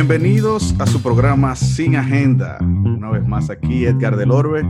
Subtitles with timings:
[0.00, 2.56] Bienvenidos a su programa Sin Agenda.
[2.60, 4.62] Una vez más aquí Edgar del Orbe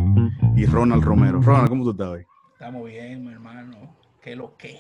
[0.56, 1.42] y Ronald Romero.
[1.42, 2.26] Ronald, ¿cómo tú estás hoy?
[2.54, 3.94] Estamos bien, mi hermano.
[4.22, 4.78] ¿Qué lo que?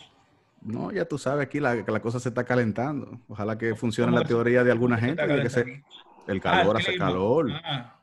[0.62, 3.20] No, ya tú sabes aquí la, que la cosa se está calentando.
[3.28, 5.26] Ojalá que funcione la teoría de alguna gente.
[5.26, 5.84] De que se,
[6.26, 7.50] el calor Ah, hace calor.
[7.62, 7.98] Ah,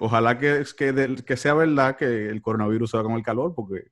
[0.00, 0.64] Ojalá que,
[1.24, 3.84] que sea verdad que el coronavirus se va con el calor, porque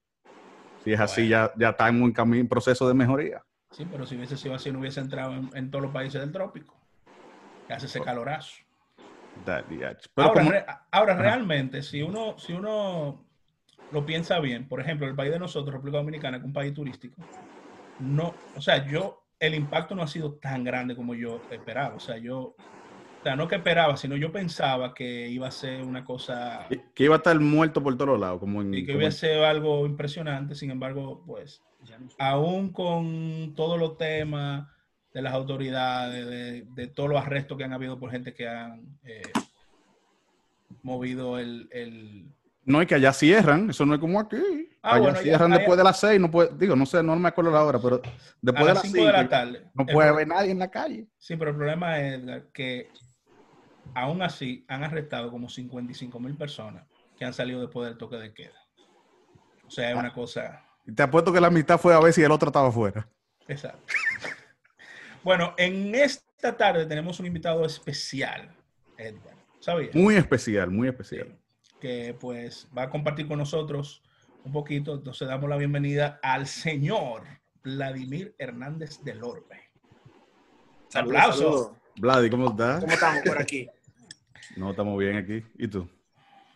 [0.82, 3.44] si es así, ya, ya está en un camino, proceso de mejoría.
[3.70, 6.32] sí, pero si hubiese sido así, no hubiese entrado en, en todos los países del
[6.32, 6.81] trópico.
[7.66, 8.54] Que hace ese calorazo.
[10.14, 13.26] Pero ahora, como- re- ahora realmente, si uno, si uno
[13.90, 16.74] lo piensa bien, por ejemplo, el país de nosotros, República Dominicana, que es un país
[16.74, 17.22] turístico,
[17.98, 21.96] no, o sea, yo, el impacto no ha sido tan grande como yo esperaba.
[21.96, 22.56] O sea, yo, o
[23.22, 27.14] sea, no que esperaba, sino yo pensaba que iba a ser una cosa que- iba
[27.14, 30.54] a estar muerto por todos lados, como en, y que iba a ser algo impresionante.
[30.54, 31.62] Sin embargo, pues,
[32.18, 34.68] aún con todos los temas
[35.14, 38.98] de las autoridades, de, de todos los arrestos que han habido por gente que han
[39.04, 39.22] eh,
[40.82, 42.32] movido el, el-
[42.64, 44.36] No, es que allá cierran, eso no es como aquí.
[44.82, 47.02] Ah, allá bueno, ya- cierran allá- después de las seis, no puede, digo, no sé,
[47.02, 48.10] no me acuerdo la hora, pero a
[48.40, 49.70] después de las las 5 de la cinco tarde.
[49.74, 51.06] no puede haber nadie en la calle.
[51.18, 52.20] Sí, pero el problema es
[52.52, 52.90] que
[53.94, 56.84] aún así han arrestado como 55 mil personas
[57.18, 58.54] que han salido después del toque de queda.
[59.66, 60.64] O sea, es una cosa...
[60.86, 63.06] Y Te apuesto que la mitad fue a ver si el otro estaba afuera.
[63.46, 63.80] Exacto.
[65.24, 68.54] bueno, en esta tarde tenemos un invitado especial,
[68.96, 69.36] Edgar.
[69.60, 69.94] ¿Sabías?
[69.94, 71.38] Muy especial, muy especial.
[71.80, 74.02] Que pues va a compartir con nosotros
[74.44, 74.94] un poquito.
[74.94, 77.22] Entonces damos la bienvenida al señor
[77.62, 79.60] Vladimir Hernández del Orbe.
[80.88, 81.72] Saludos.
[81.96, 82.80] Vladi, ¿cómo estás?
[82.80, 83.68] ¿Cómo estamos por aquí?
[84.56, 85.42] No, estamos bien aquí.
[85.56, 85.88] ¿Y tú?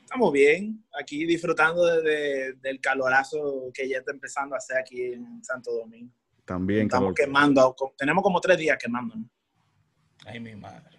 [0.02, 5.00] Estamos bien, aquí disfrutando de- de- del calorazo que ya está empezando a hacer aquí
[5.14, 6.12] en Santo Domingo.
[6.46, 7.14] También, Estamos calor.
[7.14, 9.26] quemando, tenemos como tres días quemándonos.
[10.24, 10.98] Ay, mi madre.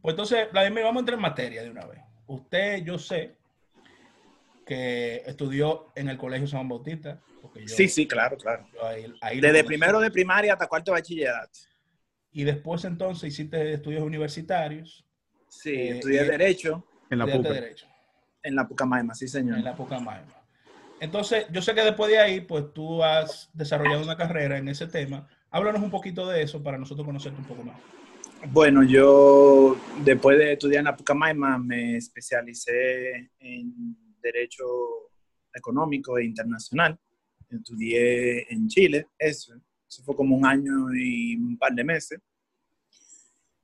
[0.00, 2.00] Pues entonces, Vladimir, vamos a entrar en materia de una vez.
[2.26, 3.36] Usted, yo sé
[4.64, 7.20] que estudió en el Colegio San Bautista.
[7.42, 8.66] porque yo- Sí, sí, claro, claro.
[8.82, 11.60] ahí- ahí Desde primero de primaria hasta cuarto de bachillerato.
[12.32, 15.06] Y después entonces hiciste estudios universitarios.
[15.48, 17.60] Sí, Eh, estudié eh, Derecho En la estudiaste puca.
[17.60, 17.86] Derecho.
[18.42, 19.58] en la Pucamaima, sí, señor.
[19.58, 20.35] en la Pucamaima.
[21.00, 24.86] Entonces, yo sé que después de ahí, pues tú has desarrollado una carrera en ese
[24.86, 25.28] tema.
[25.50, 27.76] Háblanos un poquito de eso para nosotros conocerte un poco más.
[28.48, 34.64] Bueno, yo después de estudiar en la Pucamaima me especialicé en Derecho
[35.52, 36.98] Económico e Internacional.
[37.50, 39.54] Estudié en Chile, eso.
[39.88, 42.20] Eso fue como un año y un par de meses.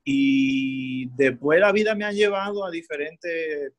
[0.03, 3.73] Y después la vida me ha llevado a diferentes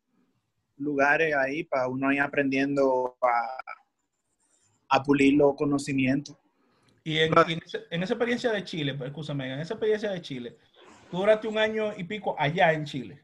[0.77, 6.37] lugares ahí para uno ir aprendiendo a, a pulir los conocimientos.
[7.03, 10.57] Y en, en en esa experiencia de Chile, pues, escúchame, en esa experiencia de Chile,
[11.11, 13.21] tú duraste un año y pico allá en Chile.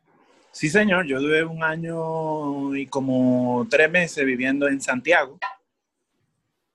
[0.53, 1.07] Sí, señor.
[1.07, 5.39] Yo duré un año y como tres meses viviendo en Santiago.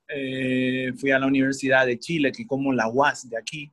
[0.08, 3.72] Eh, fui a la Universidad de Chile, que es como la UAS de aquí.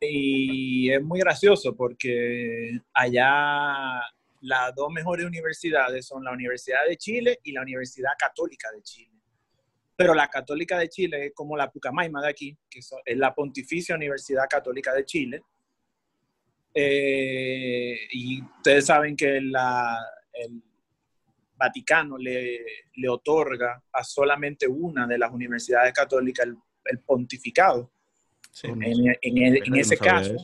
[0.00, 4.00] Y es muy gracioso porque allá
[4.42, 9.10] las dos mejores universidades son la Universidad de Chile y la Universidad Católica de Chile.
[9.96, 13.94] Pero la Católica de Chile es como la Pucamaima de aquí, que es la Pontificia
[13.94, 15.42] Universidad Católica de Chile.
[16.74, 19.98] Eh, y ustedes saben que la-
[20.32, 20.62] el
[21.56, 22.64] Vaticano le,
[22.96, 27.92] le otorga a solamente una de las universidades católicas el, el pontificado.
[28.50, 28.68] Sí.
[28.68, 28.74] No.
[28.82, 30.34] En, en- en no ese caso,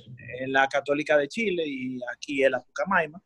[0.41, 3.20] es la Católica de Chile y aquí es la Pucamaima.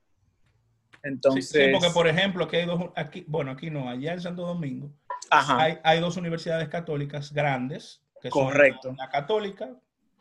[1.03, 4.21] Sí, Entonces, sí, porque por ejemplo, aquí hay dos, aquí, bueno, aquí no, allá en
[4.21, 4.91] Santo Domingo,
[5.31, 8.89] ajá, hay, hay dos universidades católicas grandes, que Correcto.
[8.89, 9.77] son la, la Católica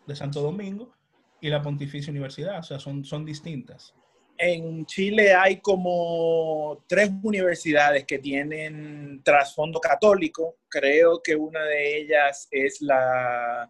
[0.08, 0.92] de Santo Domingo
[1.40, 3.94] y la Pontificia Universidad, o sea, son, son distintas.
[4.38, 10.58] en Chile hay como tres universidades que tienen trasfondo católico.
[10.68, 13.70] Creo que una de ellas es la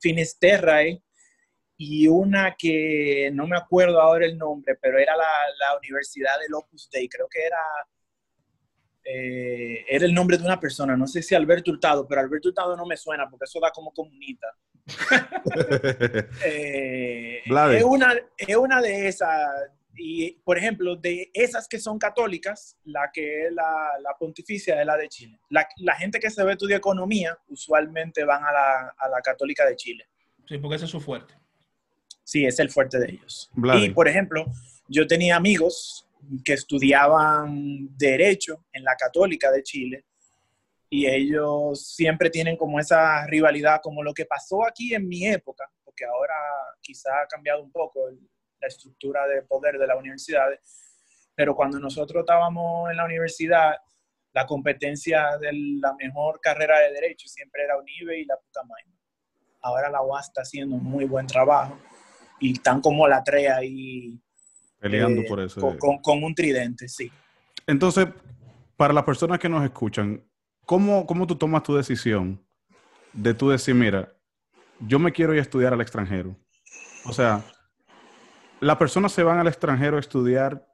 [0.00, 1.00] Finisterrae
[1.80, 5.28] y una que no me acuerdo ahora el nombre, pero era la,
[5.60, 7.08] la Universidad del Opus Dei.
[7.08, 7.60] Creo que era,
[9.04, 10.96] eh, era el nombre de una persona.
[10.96, 13.92] No sé si Alberto Hurtado, pero Alberto Hurtado no me suena porque eso da como
[13.92, 14.48] comunista.
[16.44, 19.48] Eh, es, una, es una de esas.
[19.94, 24.86] Y, por ejemplo, de esas que son católicas, la que es la, la pontificia es
[24.86, 25.40] la de Chile.
[25.50, 29.64] La, la gente que se ve estudiar economía, usualmente van a la, a la católica
[29.66, 30.08] de Chile.
[30.46, 31.34] Sí, porque ese es su fuerte.
[32.28, 33.50] Sí, es el fuerte de ellos.
[33.80, 34.44] Y, por ejemplo,
[34.86, 36.06] yo tenía amigos
[36.44, 40.04] que estudiaban Derecho en la Católica de Chile
[40.90, 45.72] y ellos siempre tienen como esa rivalidad, como lo que pasó aquí en mi época,
[45.82, 46.34] porque ahora
[46.82, 48.18] quizá ha cambiado un poco el,
[48.60, 50.60] la estructura de poder de las universidades.
[51.34, 53.74] Pero cuando nosotros estábamos en la universidad,
[54.34, 55.50] la competencia de
[55.80, 58.98] la mejor carrera de derecho siempre era UNIBE y la Pucamaima.
[59.62, 61.78] Ahora la UAS está haciendo un muy buen trabajo
[62.38, 64.18] y están como la tres ahí.
[64.78, 65.60] Peleando por eso.
[65.78, 67.10] Con, con, un tridente, sí.
[67.66, 68.06] Entonces,
[68.76, 70.22] para las personas que nos escuchan,
[70.64, 72.40] ¿cómo, cómo tú tomas tu decisión
[73.12, 74.12] de tú decir, mira,
[74.80, 76.36] yo me quiero ir a estudiar al extranjero?
[77.04, 77.44] O sea,
[78.60, 80.66] las personas se van al extranjero a estudiar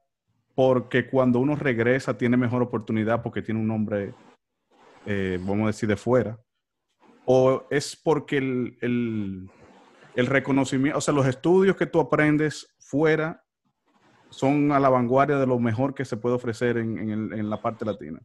[0.55, 4.15] porque cuando uno regresa tiene mejor oportunidad porque tiene un nombre,
[5.07, 6.39] eh, vamos a decir, de fuera.
[7.25, 9.51] O es porque el, el,
[10.15, 13.45] el, reconocimiento, o sea, los estudios que tú aprendes fuera
[14.31, 17.61] son a la vanguardia de lo mejor que se puede ofrecer en, en, en la
[17.61, 18.21] parte latina.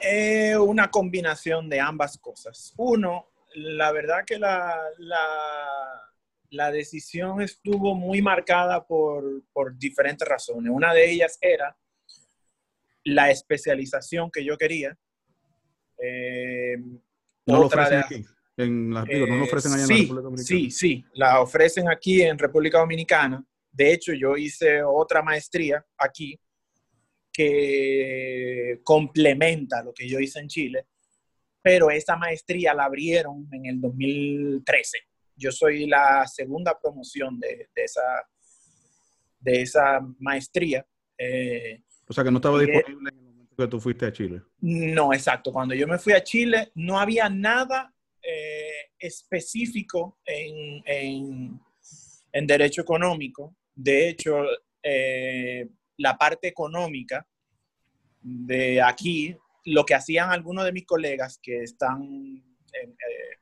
[0.00, 2.74] Eh, una combinación de ambas cosas.
[2.76, 6.06] Uno, la verdad que la, la,
[6.50, 10.70] la decisión estuvo muy marcada por, por, diferentes razones.
[10.72, 11.76] Una de ellas era
[13.04, 14.96] la especialización que yo quería.
[15.98, 16.76] Eh,
[17.46, 18.24] ¿No lo ofrecen aquí?
[18.56, 20.46] En la, digo, ¿No lo ofrecen allá sí, en la República Dominicana?
[20.46, 23.44] Sí, sí, la ofrecen aquí en República Dominicana.
[23.70, 26.40] De hecho, yo hice otra maestría aquí
[27.30, 30.86] que complementa lo que yo hice en Chile,
[31.60, 34.98] pero esa maestría la abrieron en el 2013.
[35.34, 38.00] Yo soy la segunda promoción de, de esa,
[39.38, 40.86] de esa maestría.
[41.18, 44.40] Eh, o sea, que no estaba disponible en el momento que tú fuiste a Chile.
[44.60, 45.52] No, exacto.
[45.52, 47.92] Cuando yo me fui a Chile, no había nada
[48.28, 50.82] eh, específico en,
[52.32, 53.54] en, derecho económico.
[53.72, 54.42] De hecho,
[54.82, 55.68] eh,
[55.98, 57.24] la parte económica
[58.20, 62.42] de aquí, lo que hacían algunos de mis colegas que están,
[62.72, 62.94] eh,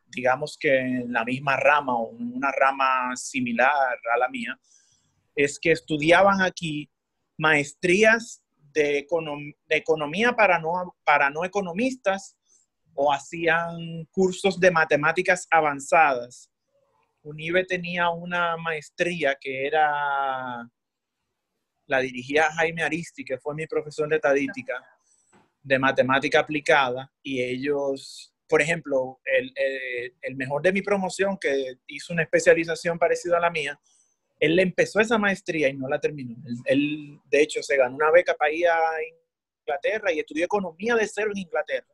[0.08, 4.58] digamos que en la misma rama o en una rama similar a la mía,
[5.34, 6.90] es que estudiaban aquí
[7.38, 8.42] maestrías
[8.74, 12.36] de, econom de economía para no, para no economistas
[12.94, 16.50] o hacían cursos de matemáticas avanzadas.
[17.22, 20.68] UNIBE tenía una maestría que era
[21.86, 24.74] la dirigía Jaime Aristi, que fue mi profesor de estadística,
[25.62, 29.52] de matemática aplicada, y ellos, por ejemplo, el,
[30.20, 33.78] el, mejor de mi promoción, que hizo una especialización parecida a la mía,
[34.38, 36.36] él empezó esa maestría y no la terminó.
[36.66, 38.78] Él de hecho, se ganó una beca para ir a
[39.60, 41.93] Inglaterra y estudió economía de cero en Inglaterra.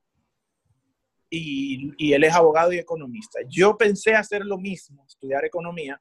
[1.30, 3.38] Y, y él es abogado y economista.
[3.48, 6.00] Yo pensé hacer lo mismo, estudiar economía,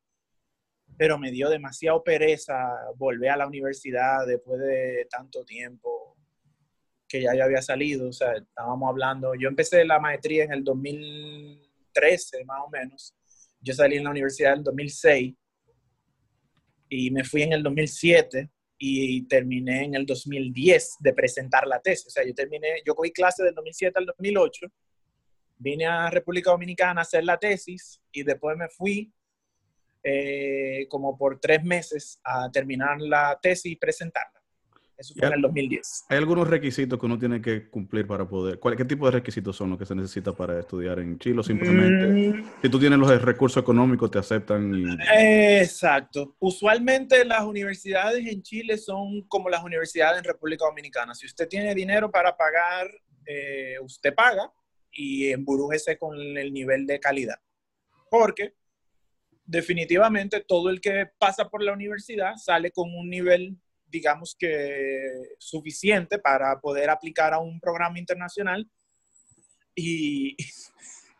[0.97, 2.57] pero me dio demasiado pereza
[2.97, 6.17] volver a la universidad después de tanto tiempo
[7.07, 8.09] que ya yo había salido.
[8.09, 13.15] O sea, estábamos hablando, yo empecé la maestría en el 2013 más o menos.
[13.61, 15.35] Yo salí en la universidad en el 2006
[16.89, 22.07] y me fui en el 2007 y terminé en el 2010 de presentar la tesis.
[22.07, 24.67] O sea, yo terminé, yo cogí clase del 2007 al 2008,
[25.59, 29.13] vine a República Dominicana a hacer la tesis y después me fui
[30.01, 34.39] eh, como por tres meses a terminar la tesis y presentarla.
[34.97, 36.05] Eso fue en el 2010.
[36.09, 38.59] ¿Hay algunos requisitos que uno tiene que cumplir para poder?
[38.75, 41.41] ¿Qué tipo de requisitos son los que se necesita para estudiar en Chile?
[41.41, 42.51] Simplemente, mm.
[42.61, 44.73] si tú tienes los recursos económicos, te aceptan.
[44.75, 44.97] Y...
[45.61, 46.35] Exacto.
[46.39, 51.15] Usualmente las universidades en Chile son como las universidades en República Dominicana.
[51.15, 52.89] Si usted tiene dinero para pagar,
[53.25, 54.51] eh, usted paga
[54.91, 57.39] y emburújese con el nivel de calidad.
[58.09, 58.55] Porque
[59.45, 65.01] definitivamente todo el que pasa por la universidad sale con un nivel, digamos que
[65.39, 68.69] suficiente para poder aplicar a un programa internacional
[69.75, 70.37] y,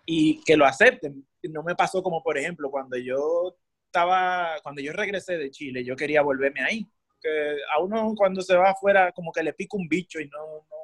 [0.06, 1.26] y que lo acepten.
[1.44, 5.96] No me pasó como, por ejemplo, cuando yo estaba, cuando yo regresé de Chile, yo
[5.96, 6.88] quería volverme ahí.
[7.22, 10.40] Que a uno cuando se va afuera como que le pica un bicho y no,
[10.40, 10.78] no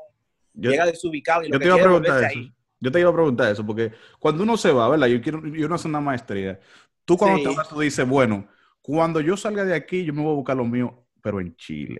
[0.53, 2.39] yo, llega desubicado y lo yo que te iba a preguntar eso.
[2.39, 2.51] ahí.
[2.79, 5.07] Yo te iba a preguntar eso, porque cuando uno se va, ¿verdad?
[5.07, 6.59] Yo quiero, yo no hacer una maestría.
[7.05, 7.43] Tú cuando sí.
[7.43, 8.47] te vas, tú dices, bueno,
[8.81, 11.97] cuando yo salga de aquí, yo me voy a buscar lo mío, pero en Chile.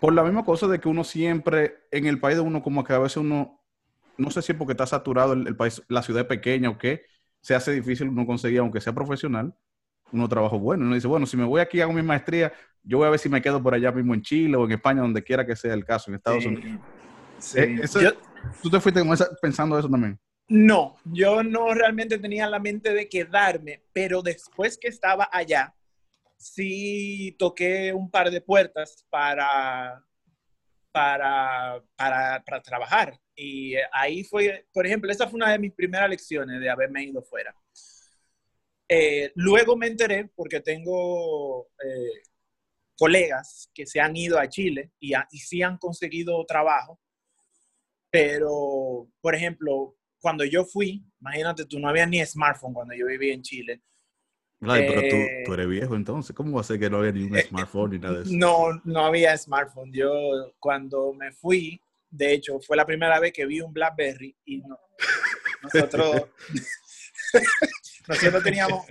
[0.00, 2.92] Por la misma cosa de que uno siempre, en el país de uno, como que
[2.92, 3.62] a veces uno,
[4.18, 6.78] no sé si es porque está saturado el, el país, la ciudad es pequeña o
[6.78, 7.02] qué,
[7.40, 9.54] se hace difícil uno conseguir, aunque sea profesional,
[10.12, 10.84] uno trabajo bueno.
[10.84, 13.28] Uno dice, bueno, si me voy aquí hago mi maestría, yo voy a ver si
[13.28, 15.84] me quedo por allá mismo en Chile o en España, donde quiera que sea el
[15.84, 16.48] caso, en Estados Sí.
[16.48, 16.80] Unidos.
[17.38, 17.58] Sí.
[17.60, 18.12] Eh, eso- Yo-
[18.62, 19.02] ¿Tú te fuiste
[19.40, 20.18] pensando eso también?
[20.48, 25.74] No, yo no realmente tenía la mente de quedarme, pero después que estaba allá,
[26.36, 30.04] sí toqué un par de puertas para,
[30.92, 33.18] para, para, para trabajar.
[33.34, 37.22] Y ahí fue, por ejemplo, esa fue una de mis primeras lecciones de haberme ido
[37.22, 37.54] fuera.
[38.88, 42.22] Eh, luego me enteré, porque tengo eh,
[42.96, 47.00] colegas que se han ido a Chile y, a- y sí han conseguido trabajo,
[48.16, 53.34] pero, por ejemplo, cuando yo fui, imagínate tú, no había ni smartphone cuando yo vivía
[53.34, 53.82] en Chile.
[54.62, 56.34] Ay, pero tú, Eh, tú eres viejo entonces.
[56.34, 58.32] ¿Cómo va a ser que no había ni un smartphone ni nada de eso?
[58.32, 59.92] No, no había smartphone.
[59.92, 60.10] Yo
[60.58, 64.78] cuando me fui, de hecho, fue la primera vez que vi un BlackBerry y no,
[65.62, 66.22] nosotros,
[68.08, 68.86] nosotros teníamos,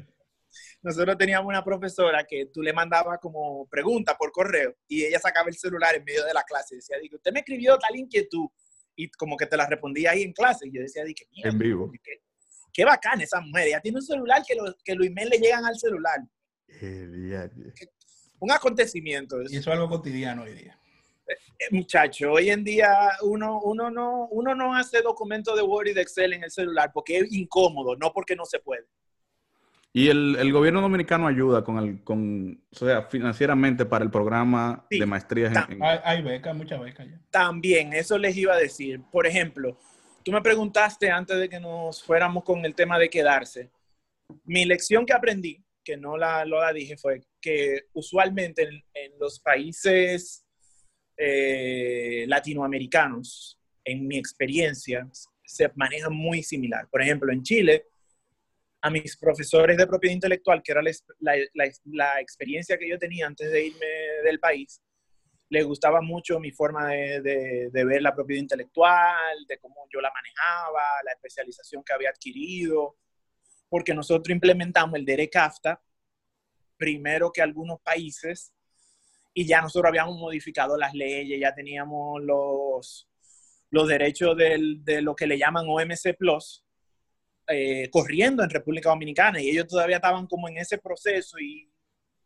[0.84, 5.50] nosotros teníamos una profesora que tú le mandabas como pregunta por correo y ella sacaba
[5.50, 8.48] el celular en medio de la clase y decía, digo, usted me escribió tal inquietud
[8.96, 11.52] y como que te la respondía ahí en clase y yo decía, di que mierda,
[11.52, 11.92] En vivo.
[12.04, 12.22] qué,
[12.72, 15.66] qué bacana esa mujer, ella tiene un celular que, los que los emails le llegan
[15.66, 16.20] al celular.
[16.82, 17.50] Eh.
[18.40, 19.42] Un acontecimiento.
[19.44, 20.80] Y eso es algo cotidiano hoy día.
[21.28, 21.36] Eh,
[21.72, 22.92] Muchacho, hoy en día
[23.24, 26.92] uno, uno, no, uno no hace documentos de Word y de Excel en el celular
[26.94, 28.86] porque es incómodo, no porque no se puede.
[29.98, 34.86] Y el, el gobierno dominicano ayuda con el, con, o sea, financieramente para el programa
[34.90, 35.00] Sí.
[35.00, 37.18] de maestrías en, en- Hay, hay becas, muchas becas ya.
[37.30, 39.00] También, eso les iba a decir.
[39.10, 39.78] Por ejemplo,
[40.22, 43.72] tú me preguntaste antes de que nos fuéramos con el tema de quedarse.
[44.44, 49.12] Mi lección que aprendí, que no la, lo la dije, fue que usualmente en, en
[49.18, 50.46] los países
[51.18, 55.08] eh, latinoamericanos, en mi experiencia,
[55.46, 56.88] se manejan muy similar.
[56.92, 57.86] Por ejemplo, en Chile,
[58.86, 63.65] a mis profesores de propiedad intelectual, que era la, experiencia que yo tenía antes de
[63.65, 63.88] irme
[64.24, 64.80] del país,
[65.50, 70.84] les gustaba mucho mi forma de, ver la propiedad intelectual, de cómo yo la manejaba,
[71.04, 72.98] la especialización que había adquirido,
[73.70, 75.82] porque nosotros implementamos el DERE CAFTA
[76.77, 78.54] primero que algunos países
[79.34, 83.10] y ya nosotros habíamos modificado las leyes, ya teníamos los,
[83.72, 86.64] los derechos del- de lo que le llaman OMC Plus
[87.48, 91.72] eh, corriendo en República Dominicana y ellos todavía estaban como en ese proceso y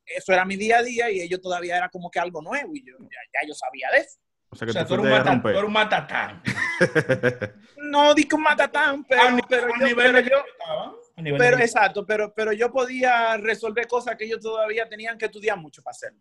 [0.05, 2.83] eso era mi día a día y ellos todavía era como que algo nuevo y
[2.85, 3.07] yo ya,
[3.41, 4.17] ya yo sabía de eso.
[4.51, 5.51] O sea O que sea, tú tú fuiste eres un, a mata- romper.
[5.53, 6.41] tú eres un matatán.
[7.81, 10.91] No di con matatán, pero, A pero a yo, nivel pero de que yo- estaban,
[11.17, 15.25] a nivel pero exacto, pero, pero yo podía resolver cosas que ellos todavía tenían que
[15.25, 16.19] estudiar mucho para hacerlo.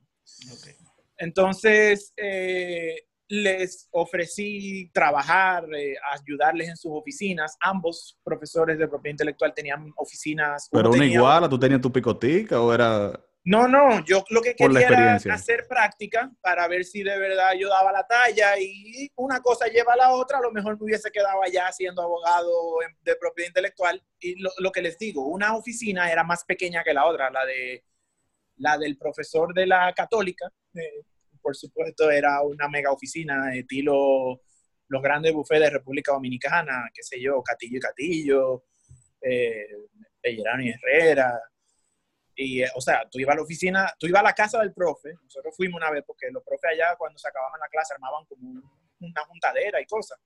[1.16, 7.56] Entonces, eh, les ofrecí trabajar, eh, ayudarles en sus oficinas.
[7.60, 10.68] Ambos profesores de propiedad intelectual tenían oficinas.
[10.72, 13.12] Pero una tenía- iguala, ¿tú tenías tu picotica o era...?
[13.44, 17.68] No, no, yo lo que quería era hacer práctica para ver si de verdad yo
[17.70, 20.36] daba la talla y una cosa lleva a la otra.
[20.38, 22.50] A lo mejor me hubiese quedado allá siendo abogado
[23.00, 24.02] de propiedad intelectual.
[24.20, 27.46] Y lo, lo que les digo, una oficina era más pequeña que la otra, la
[27.46, 27.84] de
[28.56, 30.50] la del profesor de la católica.
[30.74, 31.02] eh,
[31.40, 34.40] por supuesto, era una mega oficina, estilo
[34.88, 38.64] los grandes bufetes de República Dominicana, qué sé yo, Catillo y Catillo,
[39.20, 39.66] eh,
[40.20, 41.40] Pellerano y Herrera.
[42.34, 44.72] Y, eh, o sea, tú ibas a la oficina, tú ibas a la casa del
[44.72, 48.24] profe, nosotros fuimos una vez porque los profes allá cuando se acababan la clase armaban
[48.26, 48.62] como un-
[49.00, 50.18] una juntadera y cosas.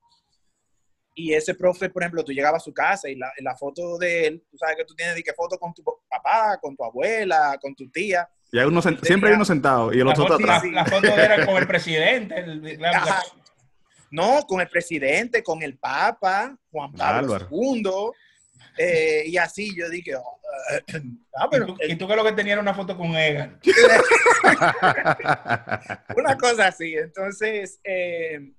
[1.15, 4.47] Y ese profe, por ejemplo, tú llegabas a su casa y la, foto de él,
[4.51, 7.75] tú sabes que tú tienes de que foto con tu papá, con tu abuela, con
[7.75, 8.29] tu tía.
[8.55, 10.63] Y hay uno Tenía- siempre hay uno sentado y el otro está atrás.
[10.65, 12.39] la- la foto era con el presidente.
[12.39, 13.23] el- la- la- Ajá.
[14.11, 17.49] No, con el presidente, con el papa, Juan Pablo Álvaro.
[17.51, 18.11] II.
[18.79, 20.39] eh, y así yo dije, oh,
[21.37, 23.59] ah, y, pero tú, y tú que lo que tenías era una foto con Egan.
[26.17, 26.95] una cosa así.
[26.95, 28.53] Entonces, eh,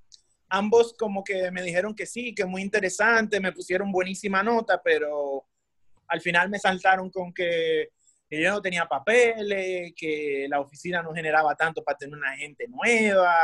[0.50, 5.46] ambos como que me dijeron que sí, que muy interesante, me pusieron buenísima nota, pero
[6.08, 7.90] al final me saltaron con que,
[8.34, 12.68] que yo no tenía papeles, que la oficina no generaba tanto para tener una gente
[12.68, 13.36] nueva,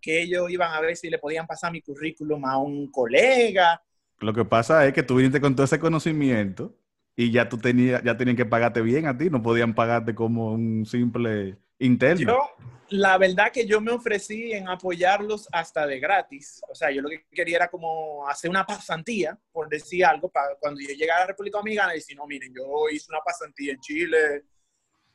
[0.00, 3.82] que ellos iban a ver si le podían pasar mi currículum a un colega.
[4.20, 6.78] Lo que pasa es que tú viniste con todo ese conocimiento
[7.16, 10.52] y ya tú tenías, ya tenían que pagarte bien a ti, no podían pagarte como
[10.52, 12.32] un simple interno.
[12.32, 16.60] Yo, la verdad que yo me ofrecí en apoyarlos hasta de gratis.
[16.68, 20.54] O sea, yo lo que quería era como hacer una pasantía, por decir algo, para
[20.60, 23.72] cuando yo llegara a la República Dominicana y decir, no, miren, yo hice una pasantía
[23.72, 24.44] en Chile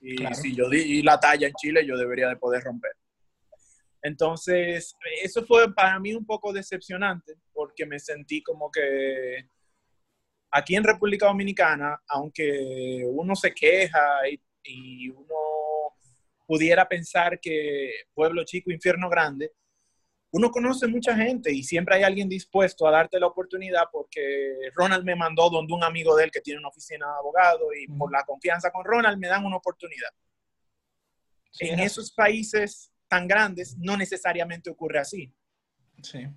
[0.02, 0.36] y Claro.
[0.36, 2.92] si yo di la talla en Chile, yo debería de poder romper.
[4.02, 9.48] Entonces, eso fue para mí un poco decepcionante porque me sentí como que
[10.52, 15.36] aquí en República Dominicana, aunque uno se queja y, y uno
[16.52, 19.54] pudiera pensar que pueblo chico, infierno grande,
[20.32, 25.06] uno conoce mucha gente y siempre hay alguien dispuesto a darte la oportunidad porque Ronald
[25.06, 28.12] me mandó donde un amigo de él que tiene una oficina de abogado y por
[28.12, 30.10] la confianza con Ronald me dan una oportunidad.
[31.52, 35.34] Sí, en esos países tan grandes no necesariamente ocurre así.
[36.04, 36.28] Sí.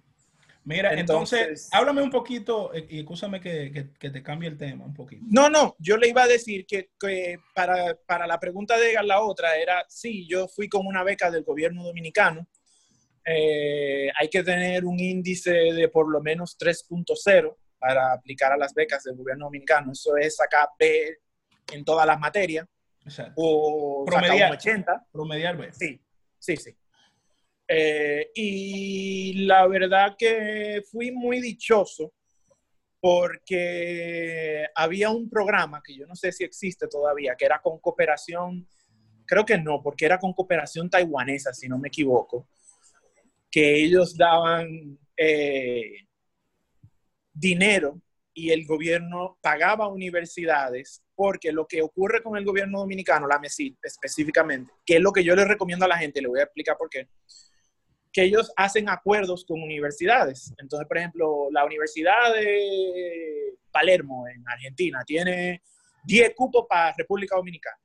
[0.64, 5.22] Mira, entonces, háblame un poquito, eh, y escúchame que, te cambie el tema un poquito.
[5.28, 6.88] No, no, yo le iba a decir que,
[7.54, 11.84] para, la pregunta de la otra era, sí, yo fui con una beca del gobierno
[11.84, 12.48] dominicano.
[13.26, 18.72] Eh, hay que tener un índice de por lo menos 3.0 para aplicar a las
[18.72, 19.92] becas del gobierno dominicano.
[19.92, 21.18] Eso es sacar B
[21.72, 22.66] en todas las materias.
[23.36, 25.06] O promediar, 80.
[25.12, 25.72] Promediar B.
[25.74, 26.00] Sí,
[26.38, 26.74] sí, sí.
[27.66, 32.12] Eh, y la verdad que fui muy dichoso
[33.00, 38.66] porque había un programa que yo no sé si existe todavía, que era con cooperación,
[39.26, 42.48] creo que no, porque era con cooperación taiwanesa, si no me equivoco,
[43.50, 46.06] que ellos daban eh,
[47.32, 48.00] dinero
[48.32, 53.76] y el gobierno pagaba universidades, porque lo que ocurre con el gobierno dominicano, la MESID
[53.82, 56.76] específicamente, que es lo que yo les recomiendo a la gente, le voy a explicar
[56.76, 57.08] por qué,
[58.14, 60.54] que ellos hacen acuerdos con universidades.
[60.58, 65.60] Entonces, por ejemplo, la Universidad de Palermo en Argentina tiene
[66.04, 67.76] 10 cupos para República Dominicana.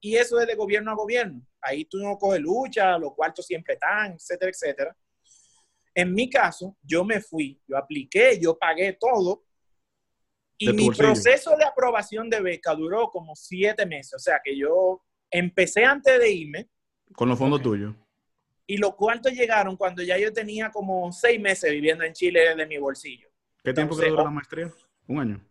[0.00, 1.44] Y eso es de gobierno a gobierno.
[1.60, 4.96] Ahí tú no coges lucha, los cuartos siempre están, etcétera, etcétera.
[5.92, 9.42] En mi caso, yo me fui, yo apliqué, yo pagué todo.
[10.56, 14.14] Y mi proceso de aprobación de beca duró como siete meses.
[14.14, 16.68] O sea que yo empecé antes de irme.
[17.12, 17.96] Con los fondos tuyos
[18.70, 22.66] y los cuartos llegaron cuando ya yo tenía como seis meses viviendo en Chile de
[22.66, 23.26] mi bolsillo.
[23.64, 24.70] ¿Qué tiempo que duró la maestría?
[25.08, 25.44] ¿Un año?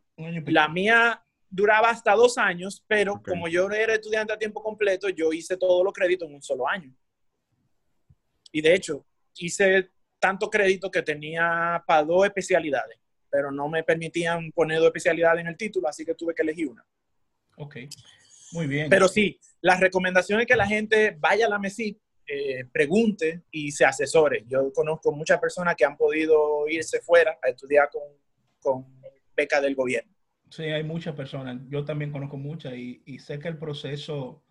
[0.47, 5.33] la mía duraba hasta dos años, pero como yo era estudiante a tiempo completo, yo
[5.33, 6.93] hice todos los créditos en un solo año.
[8.51, 9.03] Y de hecho,
[9.35, 12.99] hice tanto crédito que tenía para dos especialidades,
[13.31, 16.67] pero no me permitían poner dos especialidades en el título, así que tuve que elegir
[16.67, 16.85] una.
[17.55, 17.77] Ok,
[18.51, 18.89] muy bien.
[18.89, 23.71] Pero sí, las recomendaciones es que la gente vaya a la MESIP, eh, pregunte y
[23.71, 24.45] se asesore.
[24.47, 28.03] Yo conozco muchas personas que han podido irse fuera a estudiar con,
[28.59, 28.85] con
[29.35, 30.13] beca del gobierno.
[30.49, 31.57] Sí, hay muchas personas.
[31.69, 34.43] Yo también conozco muchas y, y sé que el proceso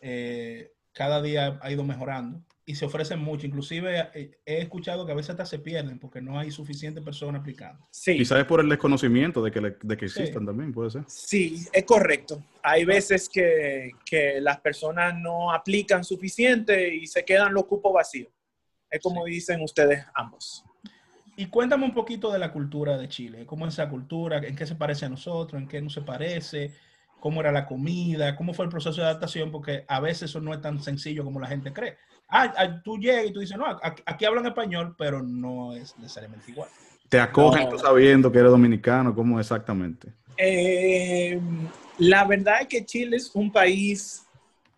[0.00, 3.46] eh, cada día ha ido mejorando y se ofrecen mucho.
[3.46, 7.40] Inclusive eh, he escuchado que a veces hasta se pierden porque no hay suficiente personas
[7.40, 7.86] aplicando.
[7.90, 8.16] Sí.
[8.16, 11.04] Quizás es por el desconocimiento de que, de que existan también, puede ser.
[11.06, 12.42] Sí, es correcto.
[12.62, 18.30] Hay veces que, que, las personas no aplican suficiente y se quedan los cupos vacíos.
[18.90, 20.64] Es como dicen ustedes ambos.
[21.36, 23.46] Y cuéntame un poquito de la cultura de Chile.
[23.46, 24.38] ¿Cómo es esa cultura?
[24.38, 25.60] ¿En qué se parece a nosotros?
[25.60, 26.74] ¿En qué no se parece?
[27.18, 28.36] ¿Cómo era la comida?
[28.36, 29.50] ¿Cómo fue el proceso de adaptación?
[29.50, 31.96] Porque a veces eso no es tan sencillo como la gente cree
[32.30, 36.50] ah, ah, tú llegas y tú dices, no, aquí, hablan español, pero no es necesariamente
[36.50, 36.68] igual.
[37.08, 39.14] ¿Te acogen tú sabiendo que eres dominicano?
[39.14, 40.12] ¿Cómo exactamente?
[40.36, 41.40] Eh,
[41.98, 44.24] la verdad es que Chile es un país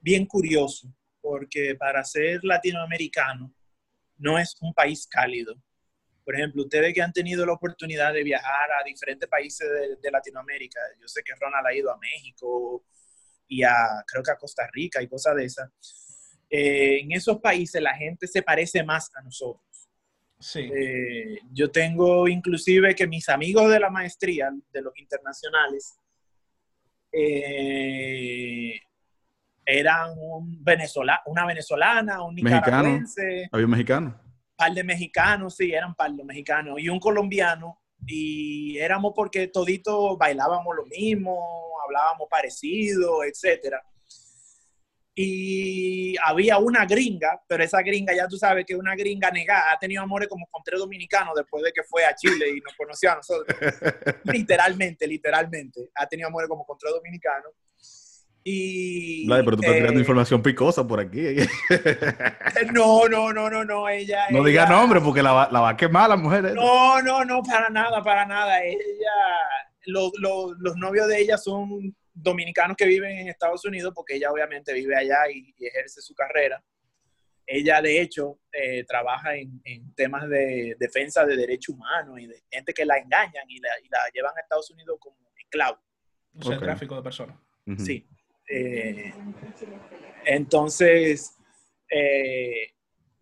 [0.00, 0.88] bien curioso,
[1.20, 3.52] porque para ser latinoamericano
[4.18, 5.54] no es un país cálido.
[6.24, 10.10] Por ejemplo, ustedes que han tenido la oportunidad de viajar a diferentes países de, de
[10.10, 12.84] Latinoamérica, yo sé que Ronald ha ido a México
[13.46, 13.74] y a,
[14.06, 15.68] creo que a Costa Rica y cosas de esas
[16.54, 19.64] eh, en esos países la gente se parece más a nosotros.
[20.38, 20.60] Sí.
[20.60, 25.96] Eh, yo tengo inclusive que mis amigos de la maestría, de los internacionales,
[27.10, 28.78] eh,
[29.64, 33.48] eran un venezola, una venezolana, un nicaragüense.
[33.50, 34.20] Había un mexicano.
[34.22, 36.78] Un par de mexicanos, sí, eran par de mexicanos.
[36.78, 37.78] Y un colombiano.
[38.06, 41.40] Y éramos porque toditos bailábamos lo mismo,
[41.86, 43.82] hablábamos parecido, etcétera
[45.14, 49.78] y había una gringa, pero esa gringa ya tú sabes que una gringa negada ha
[49.78, 53.12] tenido amores como con tres dominicanos después de que fue a Chile y nos conoció
[53.12, 53.58] a nosotros.
[54.24, 55.90] literalmente, literalmente.
[55.94, 57.52] Ha tenido amores como con tres dominicanos.
[58.44, 59.28] Y.
[59.28, 61.36] pero tú estás tirando eh, información picosa por aquí.
[62.72, 63.88] no, no, no, no, no.
[63.88, 64.26] Ella.
[64.30, 66.54] No diga nombre porque la, la va a quemar la mujer.
[66.54, 68.64] No, no, no, para nada, para nada.
[68.64, 68.80] Ella.
[69.84, 74.72] Los, los novios de ella son dominicanos que viven en Estados Unidos, porque ella obviamente
[74.72, 76.62] vive allá y, ejerce su carrera.
[77.46, 79.60] Ella, de hecho, eh, trabaja en,
[79.94, 83.70] temas de defensa de derechos humanos y de gente que la engañan y la,
[84.14, 85.78] llevan a Estados Unidos como esclavo.
[86.38, 87.36] O sea, tráfico de personas.
[87.78, 88.06] Sí.
[88.48, 89.12] Eh,
[90.24, 91.36] entonces,
[91.90, 92.72] eh,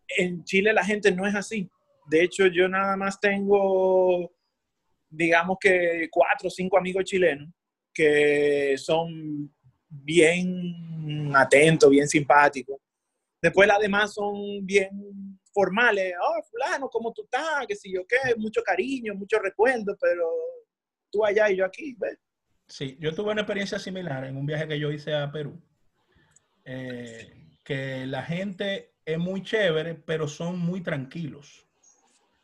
[0.09, 1.69] en Chile la gente no es así.
[2.07, 4.33] De hecho, yo nada más tengo,
[5.09, 7.49] digamos que cuatro o cinco amigos chilenos
[7.93, 9.53] que son
[9.89, 12.79] bien atentos, bien simpáticos.
[13.43, 16.15] Después las demás son bien formales.
[16.23, 17.67] Oh, fulano, ¿cómo tú estás?
[17.67, 20.29] Que si yo qué, mucho cariño, mucho recuerdo, pero
[21.11, 22.19] tú allá y yo aquí, ¿ves?
[22.67, 25.61] Sí, yo tuve una experiencia similar en un viaje que yo hice a Perú.
[26.65, 27.33] Eh,
[27.65, 31.67] que la gente es muy chévere, pero son muy tranquilos.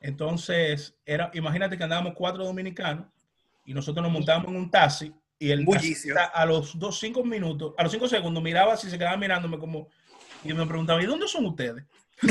[0.00, 3.06] Entonces, era, imagínate que andábamos cuatro dominicanos
[3.64, 7.82] y nosotros nos montábamos en un taxi y taxista a los dos, cinco minutos, a
[7.82, 9.88] los cinco segundos miraba si se quedaba mirándome como,
[10.44, 11.84] y me preguntaba, ¿y dónde son ustedes?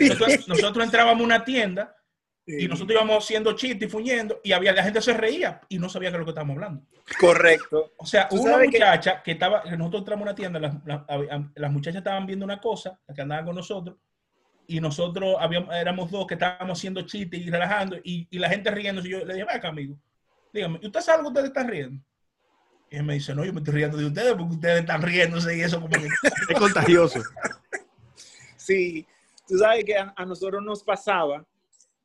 [0.00, 1.96] Nosotros, nosotros entrábamos a una tienda
[2.46, 5.88] y nosotros íbamos haciendo chistes y fuñendo y había, la gente se reía y no
[5.88, 6.82] sabía qué es lo que estábamos hablando.
[7.18, 7.92] Correcto.
[7.96, 11.02] O sea, una que- muchacha que, estaba, nosotros entramos a una tienda, las, las-
[11.54, 13.96] las muchachas estaban viendo una cosa, las que andaban con nosotros,
[14.66, 18.70] y nosotros habíamos, éramos dos que estábamos haciendo chistes y relajando, y, y la gente
[18.70, 19.00] riendo.
[19.04, 19.96] Y yo le dije, venga, amigo,
[20.54, 22.02] dígame, ¿y usted sabe que ustedes están riendo?
[22.90, 25.56] Y él me dice, no, yo me estoy riendo de ustedes porque ustedes están riéndose
[25.56, 26.06] y eso como que...
[26.48, 27.20] Es contagioso.
[28.56, 29.06] Sí,
[29.46, 31.46] tú sabes que a, a nosotros nos pasaba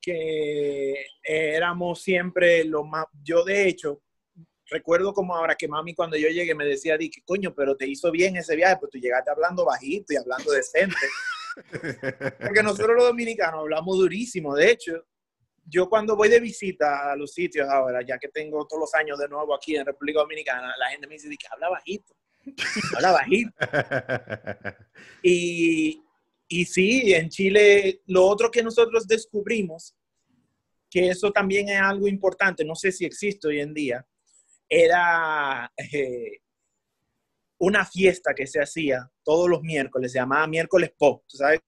[0.02, 4.02] que eh, éramos siempre lo más, yo de hecho,
[4.70, 7.88] recuerdo como ahora que mami cuando yo llegué me decía, di que coño, pero te
[7.88, 10.98] hizo bien ese viaje, pues tú llegaste hablando bajito y hablando decente.
[12.40, 15.06] Porque nosotros los dominicanos hablamos durísimo, de hecho,
[15.70, 19.20] yo cuando voy de visita a los sitios ahora, ya que tengo todos los años
[19.20, 22.16] de nuevo aquí en República Dominicana, la gente me dice di que habla bajito,
[22.96, 23.52] habla bajito.
[25.24, 26.02] Y,
[26.48, 29.96] y sí, en Chile, lo otro que nosotros descubrimos,
[30.90, 34.06] que eso también es algo importante, no sé si existe hoy en día,
[34.68, 36.42] era eh,
[37.60, 41.24] una fiesta que se hacía todos los miércoles, se llamaba miércoles po.
[41.28, 41.60] Tú sabes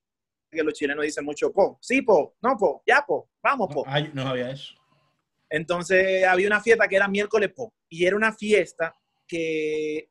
[0.51, 1.77] que los chilenos dicen mucho po.
[1.81, 3.85] Sí, po, no, po, ya, po, vamos, po.
[3.85, 4.73] No, ay, no sabía eso.
[5.49, 8.95] Entonces había una fiesta que era miércoles pop y era una fiesta
[9.27, 10.09] que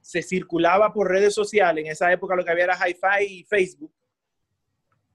[0.00, 1.84] se circulaba por redes sociales.
[1.84, 3.92] En esa época lo que había era Hi-Fi y Facebook.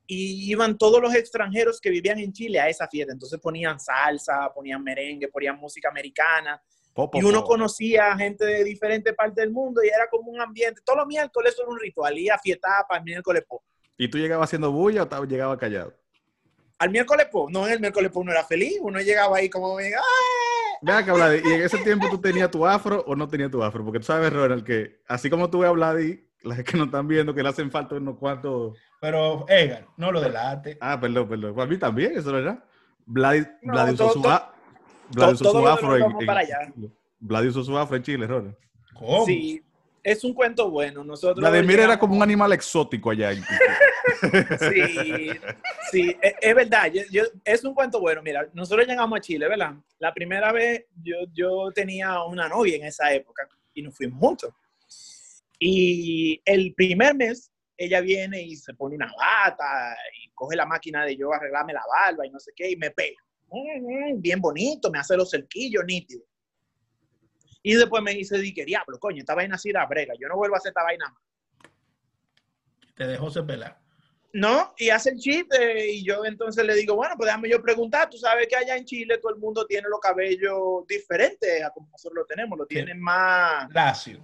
[0.07, 3.13] Y iban todos los extranjeros que vivían en Chile a esa fiesta.
[3.13, 6.61] Entonces ponían salsa, ponían merengue, ponían música americana.
[6.93, 7.47] Po, po, Y uno po.
[7.47, 10.81] conocía a gente de diferentes partes del mundo y era como un ambiente.
[10.83, 12.17] Todos los miércoles era un ritual.
[12.17, 13.63] Y a fiesta para el miércoles pop.
[13.97, 15.93] ¿Y tú llegabas haciendo bulla o llegabas callado?
[16.79, 18.77] Al miércoles pop, no, en el miércoles pop uno era feliz.
[18.81, 19.75] Uno llegaba ahí como.
[19.75, 19.93] Ven
[20.95, 23.83] acá, Vladi, ¿y en ese tiempo tú tenías tu afro o no tenías tu afro?
[23.85, 27.07] Porque tú sabes, Ronald, que así como tú ves a Vladi, las que nos están
[27.07, 28.75] viendo que le hacen falta unos cuantos...
[28.99, 30.79] Pero, Edgar, no lo delate.
[30.81, 31.53] Ah, perdón, perdón.
[31.55, 32.63] Para mí también, eso es verdad.
[33.05, 34.53] Vladi, No, Vladi usó todo- su, todo- a-
[35.11, 36.93] Vladi usó todo su afro en, en-.
[37.19, 38.55] Vladi usó su afro en Chile, Ronald.
[38.95, 39.25] ¿Cómo?
[39.25, 39.61] Sí,
[40.03, 41.03] es un cuento bueno.
[41.03, 43.31] Nosotros Vladimir era llegamos- como un animal exótico allá.
[43.31, 43.43] en-
[44.59, 45.29] Sí,
[45.91, 46.91] sí, es, es verdad.
[46.91, 48.21] Yo- yo- es un cuento bueno.
[48.21, 49.73] Mira, nosotros llegamos a Chile, ¿verdad?
[49.99, 54.51] La primera vez yo, yo tenía una novia en esa época y nos fuimos juntos.
[55.59, 61.05] Y el primer mes ella viene y se pone una bata y coge la máquina
[61.05, 63.17] de yo arreglarme la barba y no sé qué y me pega.
[64.17, 66.23] Bien bonito, me hace los cerquillos nítidos.
[67.63, 70.13] Y después me dice, di que diablo, coño, esta vaina sí da brega.
[70.19, 71.21] Yo no vuelvo a hacer esta vaina más.
[72.95, 73.79] Te dejó pelar.
[74.33, 78.09] No, y hace el chiste y yo entonces le digo, bueno, pues déjame yo preguntar,
[78.09, 81.89] tú sabes que allá en Chile todo el mundo tiene los cabellos diferentes a como
[81.89, 84.23] nosotros lo tenemos, lo tienen más, Lacio.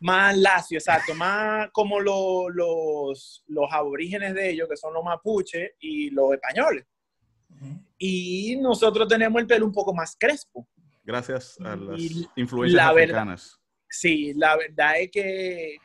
[0.00, 5.70] más lacio, exacto, más como lo- los, los aborígenes de ellos, que son los mapuches
[5.80, 6.84] y los españoles.
[7.96, 10.68] Y nosotros tenemos el pelo un poco más crespo.
[11.08, 13.58] Gracias a las Y influencias la verdad- africanas.
[13.88, 15.78] Sí, la verdad es que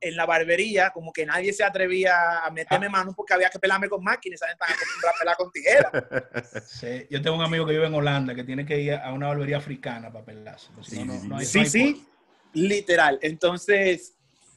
[0.00, 3.88] en la barbería como que nadie se atrevía a meterme mano porque había que pelarme
[3.88, 4.54] con máquinas, ¿saben?
[4.54, 5.92] Están acostumbrados a pelar con tijeras.
[6.68, 9.28] Sí, Yo tengo un amigo que vive en Holanda que tiene que ir a una
[9.28, 10.70] barbería africana para pelarse.
[10.82, 12.06] si no, no- no hay- no Sí, hay sí,
[12.54, 13.20] literal.
[13.22, 14.16] Entonces,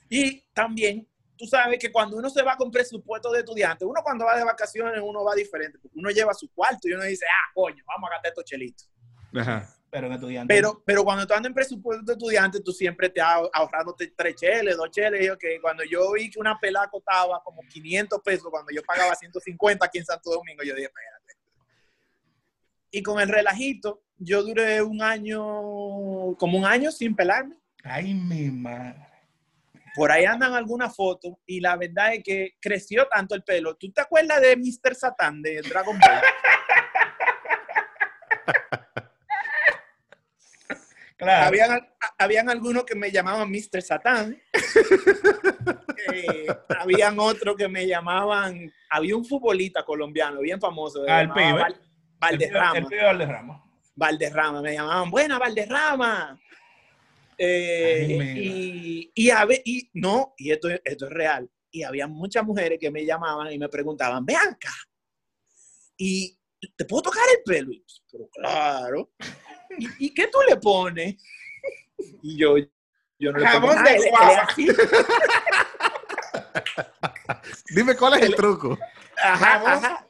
[0.09, 4.25] y también, tú sabes que cuando uno se va con presupuesto de estudiante, uno cuando
[4.25, 7.51] va de vacaciones, uno va diferente, porque uno lleva su cuarto y uno dice, ah,
[7.53, 8.89] coño, vamos a gastar estos chelitos.
[9.35, 9.71] Ajá.
[9.89, 10.53] Pero en estudiante.
[10.53, 14.35] Pero, pero cuando tú andas en presupuesto de estudiante, tú siempre te ahor- ahorrándote tres
[14.35, 15.25] cheles, dos cheles.
[15.25, 19.15] Y que cuando yo vi que una pelada costaba como 500 pesos, cuando yo pagaba
[19.15, 21.33] 150 aquí en Santo Domingo, yo dije, espérate.
[22.91, 27.55] Y con el relajito, yo duré un año, como un año sin pelarme.
[27.83, 29.05] Ay, mi madre.
[29.95, 33.75] Por ahí andan algunas fotos y la verdad es que creció tanto el pelo.
[33.77, 34.95] ¿Tú te acuerdas de Mr.
[34.95, 36.21] Satan de Dragon Ball?
[41.17, 41.47] Claro.
[41.47, 41.87] habían,
[42.19, 43.81] habían algunos que me llamaban Mr.
[43.81, 44.39] Satan.
[46.13, 46.47] Eh,
[46.79, 48.71] habían otros que me llamaban.
[48.89, 51.03] Había un futbolista colombiano bien famoso.
[51.07, 51.53] Ah, el pibe.
[51.53, 51.81] Val-
[52.19, 52.77] Valderrama.
[52.77, 53.63] El pibe Valderrama.
[53.95, 54.61] Valderrama.
[54.61, 56.39] Me llamaban, buena Valderrama.
[57.37, 61.49] Eh, Ay, y, y, a ve- y no, y esto, es- esto es real.
[61.71, 64.71] Y había muchas mujeres que me llamaban y me preguntaban, Bianca,
[65.97, 66.36] ¿y
[66.75, 67.71] te puedo tocar el pelo?
[67.71, 69.11] Y, pues, Pero claro.
[69.77, 71.15] ¿Y, y qué tú le pones?
[72.23, 72.55] Y yo,
[73.19, 74.39] yo no le pongo Jabón nada, de él- él es guava.
[74.41, 74.67] así.
[77.75, 78.77] Dime cuál es el truco.
[79.21, 80.07] Ajá.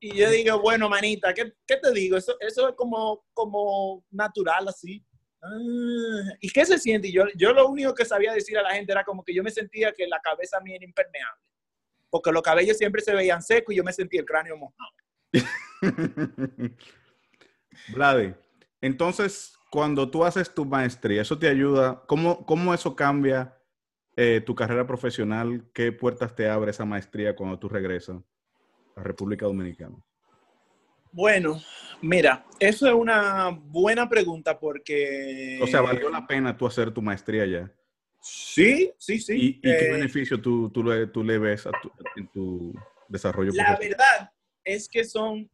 [0.00, 2.16] Y yo digo, bueno, manita, ¿qué, qué te digo?
[2.16, 5.04] Eso, eso es como, como natural así.
[5.42, 7.08] Ah, ¿Y qué se siente?
[7.08, 9.42] Y yo, yo lo único que sabía decir a la gente era como que yo
[9.42, 11.42] me sentía que la cabeza mía era impermeable.
[12.10, 14.90] Porque los cabellos siempre se veían secos y yo me sentía el cráneo mojado.
[17.88, 18.34] Vladi,
[18.80, 22.02] entonces, cuando tú haces tu maestría, ¿eso te ayuda?
[22.06, 23.56] ¿Cómo, cómo eso cambia
[24.16, 25.64] eh, tu carrera profesional?
[25.72, 28.16] ¿Qué puertas te abre esa maestría cuando tú regresas
[28.96, 29.96] a República Dominicana?
[31.12, 31.60] Bueno,
[32.02, 35.58] mira, eso es una buena pregunta porque...
[35.62, 37.72] O sea, ¿valió la pena tú hacer tu maestría ya?
[38.20, 39.34] Sí, sí, sí.
[39.62, 42.74] ¿Y, y qué Eh, beneficio tú, tú, le, tú le ves a tu- en tu
[43.08, 43.96] desarrollo La profesional?
[43.96, 44.30] verdad
[44.66, 45.48] es que son,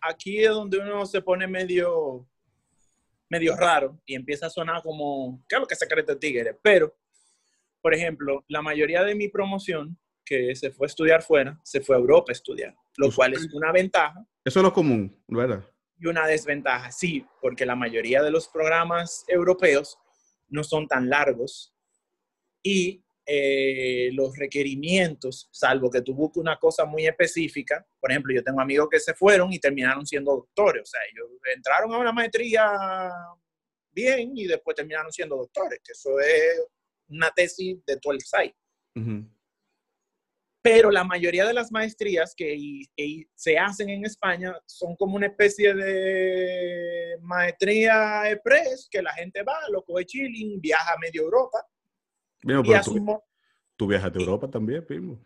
[0.00, 2.28] aquí es donde uno se pone medio,
[3.28, 6.56] medio raro y empieza a sonar como, ¿qué es lo que se cree este tigre?
[6.62, 6.94] Pero,
[7.80, 11.96] por ejemplo, la mayoría de mi promoción que se fue a estudiar fuera, se fue
[11.96, 15.64] a Europa a estudiar, lo Pues, cual es una ventaja Eso es lo común, ¿verdad?
[15.96, 19.96] y una desventaja, sí, porque la mayoría de los programas europeos
[20.48, 21.72] no son tan largos
[22.62, 28.44] y eh, los requerimientos, salvo que tú busques una cosa muy específica, por ejemplo, yo
[28.44, 32.12] tengo amigos que se fueron y terminaron siendo doctores, o sea, ellos entraron a una
[32.12, 33.10] maestría
[33.92, 36.66] bien y después terminaron siendo doctores, que eso es
[37.08, 38.56] una tesis de todo el site
[38.96, 39.26] Ujú.
[40.62, 42.86] pero la mayoría de las maestrías que
[43.34, 49.58] se hacen en España son como una especie de maestría express, que la gente va,
[49.70, 51.66] lo coge chilling, viaja a medio Europa
[52.46, 53.22] Pero tú,
[53.76, 55.18] tú viajas a Europa también, primo.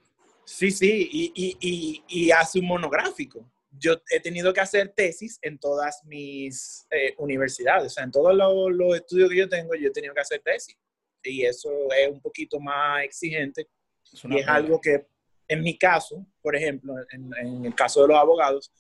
[0.44, 3.50] sí, sí, y, y- y- y hace un monográfico.
[3.70, 8.34] Yo he tenido que hacer tesis en todas mis eh, universidades, o sea, en todos
[8.34, 10.76] los, los estudios que yo tengo, yo he tenido que hacer tesis.
[11.22, 13.68] Y eso es un poquito más exigente
[14.12, 14.54] Es y es pena.
[14.54, 15.06] algo que,
[15.48, 18.70] en mi caso, por ejemplo, en, en el caso de los abogados,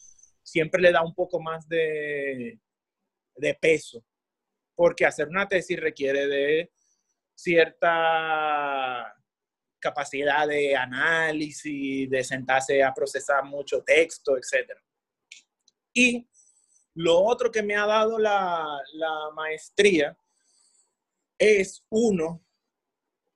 [0.42, 2.58] siempre le da un poco más de,
[3.36, 4.02] de peso,
[4.74, 6.70] porque hacer una tesis requiere de
[7.38, 9.14] cierta
[9.78, 14.72] capacidad de análisis, de sentarse a procesar mucho texto, etc.
[15.92, 16.28] Y
[16.94, 20.18] lo otro que me ha dado la, la maestría
[21.38, 22.44] es uno,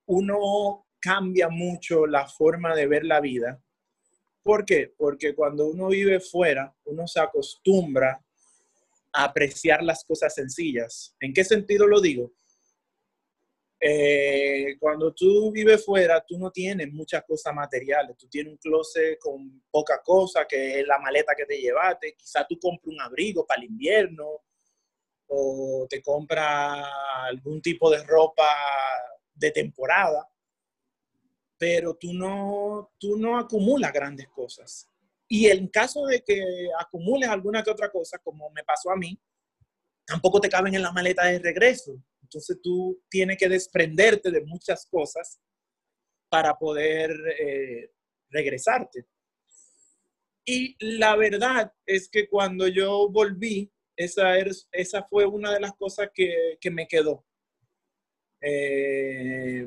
[0.07, 3.63] uno cambia mucho la forma de ver la vida.
[4.43, 4.93] ¿Por qué?
[4.99, 8.21] Porque cuando uno vive fuera, uno se acostumbra
[9.13, 11.15] a apreciar las cosas sencillas.
[11.21, 12.33] ¿En qué sentido lo digo?
[13.85, 18.17] Eh, cuando tú vives fuera, tú no tienes muchas cosas materiales.
[18.17, 22.15] Tú tienes un closet con poca cosa, que es la maleta que te llevaste.
[22.17, 24.45] Quizá tú compras un abrigo para el invierno
[25.27, 26.87] o te compras
[27.25, 28.55] algún tipo de ropa
[29.35, 30.29] de temporada,
[31.59, 34.89] pero tú no, tú no acumulas grandes cosas.
[35.27, 39.19] Y en caso de que acumules alguna que otra cosa, como me pasó a mí,
[40.05, 42.01] tampoco te caben en la maleta de regreso.
[42.33, 45.39] Entonces tú tienes que desprenderte de muchas cosas
[46.31, 47.91] para poder eh,
[48.31, 49.05] regresarte.
[50.47, 55.75] Y la verdad es que cuando yo volví, esa, es- esa fue una de las
[55.75, 57.27] cosas que, que me quedó.
[58.41, 59.67] Eh,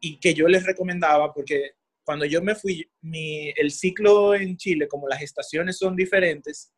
[0.00, 4.88] y que yo les recomendaba, porque cuando yo me fui, mi, el ciclo en Chile,
[4.88, 6.72] como las estaciones son diferentes,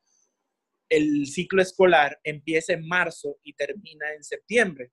[0.89, 4.91] el ciclo escolar empieza en marzo y termina en septiembre.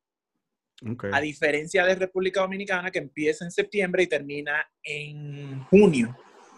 [0.92, 1.06] Ok.
[1.12, 6.18] A diferencia de República Dominicana, que empieza en septiembre y termina en junio.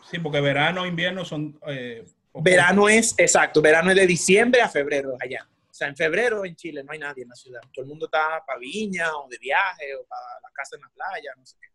[0.10, 1.60] Sí, porque verano e invierno son...
[1.68, 2.04] eh.
[2.40, 5.48] Verano es, exacto, verano es de diciembre a febrero allá.
[5.70, 7.62] O sea, en febrero en Chile no hay nadie en la ciudad.
[7.74, 10.90] Todo el mundo está para Viña o de viaje o para la casa en la
[10.90, 11.68] playa, no sé qué.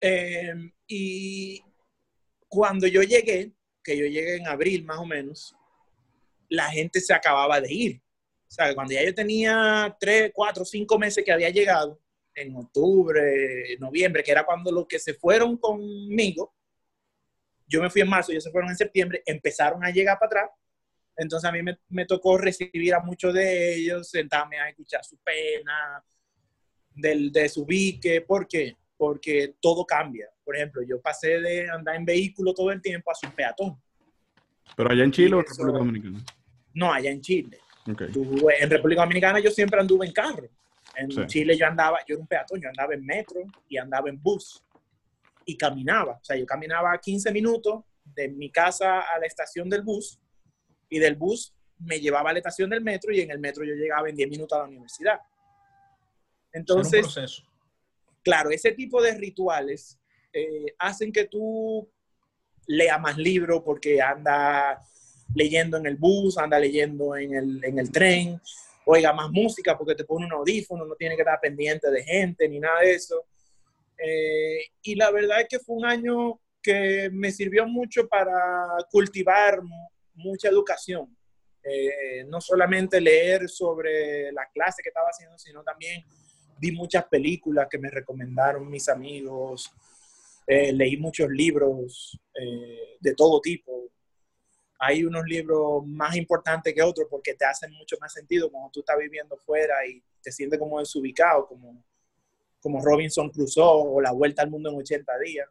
[0.00, 0.54] Eh,
[0.86, 1.62] y
[2.48, 5.54] cuando yo llegué, que yo llegué en abril más o menos,
[6.48, 8.02] la gente se acababa de ir.
[8.48, 12.00] O sea, cuando ya yo tenía tres, cuatro, cinco meses que había llegado,
[12.34, 16.54] en octubre, noviembre, que era cuando los que se fueron conmigo,
[17.66, 20.50] yo me fui en marzo, ellos se fueron en septiembre, empezaron a llegar para atrás.
[21.16, 25.16] Entonces a mí me, me tocó recibir a muchos de ellos, sentarme a escuchar su
[25.18, 26.04] pena,
[26.90, 28.20] del, de su bique.
[28.20, 28.76] ¿Por qué?
[28.96, 30.28] Porque todo cambia.
[30.44, 33.80] Por ejemplo, yo pasé de andar en vehículo todo el tiempo a ser peatón.
[34.76, 36.24] ¿Pero allá en Chile o en República Dominicana?
[36.74, 37.58] No, allá en Chile.
[37.90, 38.02] Ok.
[38.12, 40.48] Tú- en República Dominicana yo siempre anduve en carro.
[40.96, 41.26] En Sí.
[41.26, 44.62] Chile yo andaba, yo era un peatón, yo andaba en metro y andaba en bus
[45.44, 46.12] y caminaba.
[46.20, 50.18] O sea, yo caminaba 15 minutos de mi casa a la estación del bus
[50.88, 53.74] y del bus me llevaba a la estación del metro y en el metro yo
[53.74, 55.20] llegaba en 10 minutos a la universidad.
[56.52, 57.42] Entonces,
[58.22, 59.98] claro, ese tipo de rituales
[60.32, 61.88] eh, hacen que tú
[62.66, 64.82] lea más libros porque anda
[65.34, 68.40] leyendo en el bus, anda leyendo en el, en el tren,
[68.86, 72.48] oiga más música porque te pone un audífono, no tiene que estar pendiente de gente
[72.48, 73.24] ni nada de eso.
[73.98, 79.60] Eh, y la verdad es que fue un año que me sirvió mucho para cultivar
[80.14, 81.16] mucha educación.
[81.62, 86.04] Eh, no solamente leer sobre la clase que estaba haciendo, sino también
[86.58, 89.72] vi muchas películas que me recomendaron mis amigos,
[90.46, 92.18] eh, leí muchos libros
[93.00, 93.90] de todo tipo,
[94.78, 98.80] hay unos libros más importantes que otros porque te hacen mucho más sentido cuando tú
[98.80, 101.82] estás viviendo fuera y te sientes como desubicado, como,
[102.60, 105.48] como Robinson Crusoe o La Vuelta al Mundo en 80 días.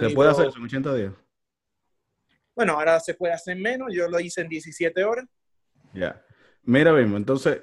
[0.00, 1.12] ¿Se puede hacer en 80 días?
[2.54, 3.88] Bueno, ahora se puede hacer menos.
[3.92, 5.26] Yo lo hice en 17 horas.
[5.92, 6.24] Ya.
[6.62, 7.62] Mira, Bimbo, entonces,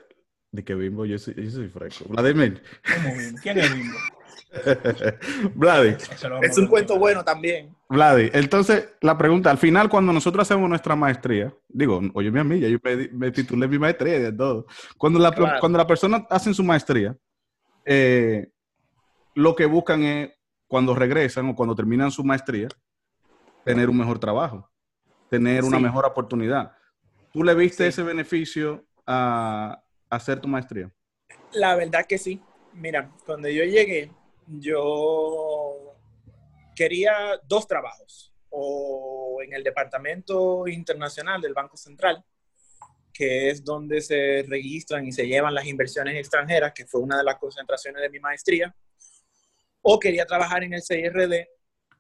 [0.52, 2.06] de que Bimbo, yo soy, yo soy fresco.
[2.10, 2.62] Vladimir.
[3.42, 3.98] ¿Quién es Bimbo?
[5.56, 5.96] Vladi.
[6.42, 7.76] Es un cuento bueno también.
[7.90, 12.68] Vladi, entonces la pregunta, al final cuando nosotros hacemos nuestra maestría, digo, oye mi amiga,
[12.68, 12.78] yo
[13.12, 14.66] me, titulé mi maestría y de todo.
[14.98, 17.16] Cuando la, cuando la persona hace su maestría,
[17.86, 18.50] eh,
[19.36, 20.32] lo que buscan es,
[20.68, 22.68] cuando regresan o cuando terminan su maestría,
[23.64, 24.70] tener un mejor trabajo,
[25.30, 26.72] tener una mejor oportunidad.
[27.32, 30.92] ¿Tú le viste ese beneficio a hacer tu maestría?
[31.52, 32.42] La verdad que sí.
[32.74, 34.12] Mira, cuando yo llegué,
[34.48, 35.96] yo
[36.76, 42.24] quería dos trabajos, o en el Departamento Internacional del Banco Central,
[43.14, 47.24] que es donde se registran y se llevan las inversiones extranjeras, que fue una de
[47.24, 48.76] las concentraciones de mi maestría,
[49.82, 51.48] o quería trabajar en el CIRD,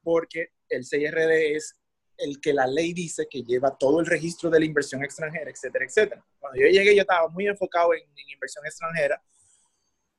[0.01, 1.75] porque el CIRD es
[2.17, 5.85] el que la ley dice que lleva todo el registro de la inversión extranjera, etcétera,
[5.85, 6.25] etcétera.
[6.39, 9.21] Cuando yo llegué, yo estaba muy enfocado en, inversión extranjera,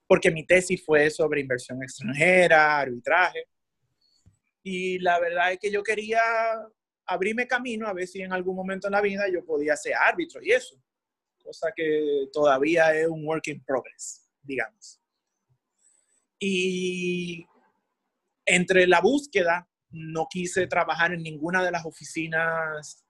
[0.07, 3.45] porque mi tesis fue sobre inversión extranjera, arbitraje.
[4.63, 6.21] Y la verdad es que yo quería
[7.07, 10.43] abrirme camino a ver si en algún momento en la vida yo podía ser árbitro
[10.43, 10.75] y eso,
[11.43, 15.01] cosa que todavía es un work in progress, digamos.
[16.39, 17.47] Y
[18.47, 23.05] entre la búsqueda, no quise trabajar en ninguna de las oficinas,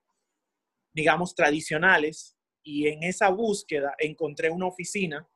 [0.92, 5.28] digamos, tradicionales, y en esa búsqueda encontré una oficina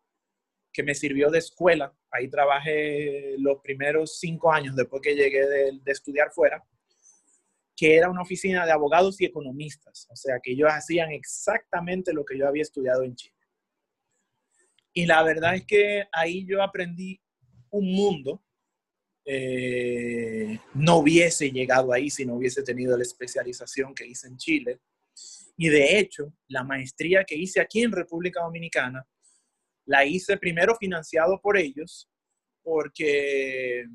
[0.79, 1.93] que me sirvió de escuela.
[2.09, 6.65] Ahí trabajé los primeros cinco años después que llegué de, estudiar fuera,
[7.77, 10.07] que era una oficina de abogados y economistas.
[10.09, 13.35] O sea, que ellos hacían exactamente lo que yo había estudiado en Chile.
[14.93, 17.21] Y la verdad es que ahí yo aprendí
[17.71, 18.41] un mundo.
[19.25, 24.79] Eh, no hubiese llegado ahí si no hubiese tenido la especialización que hice en Chile.
[25.57, 29.05] Y de hecho, la maestría que hice aquí en República Dominicana
[29.89, 32.09] la hice primero financiado por ellos,
[32.63, 33.87] porque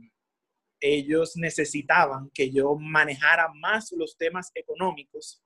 [0.80, 5.42] ellos necesitaban que yo manejara más los temas económicos,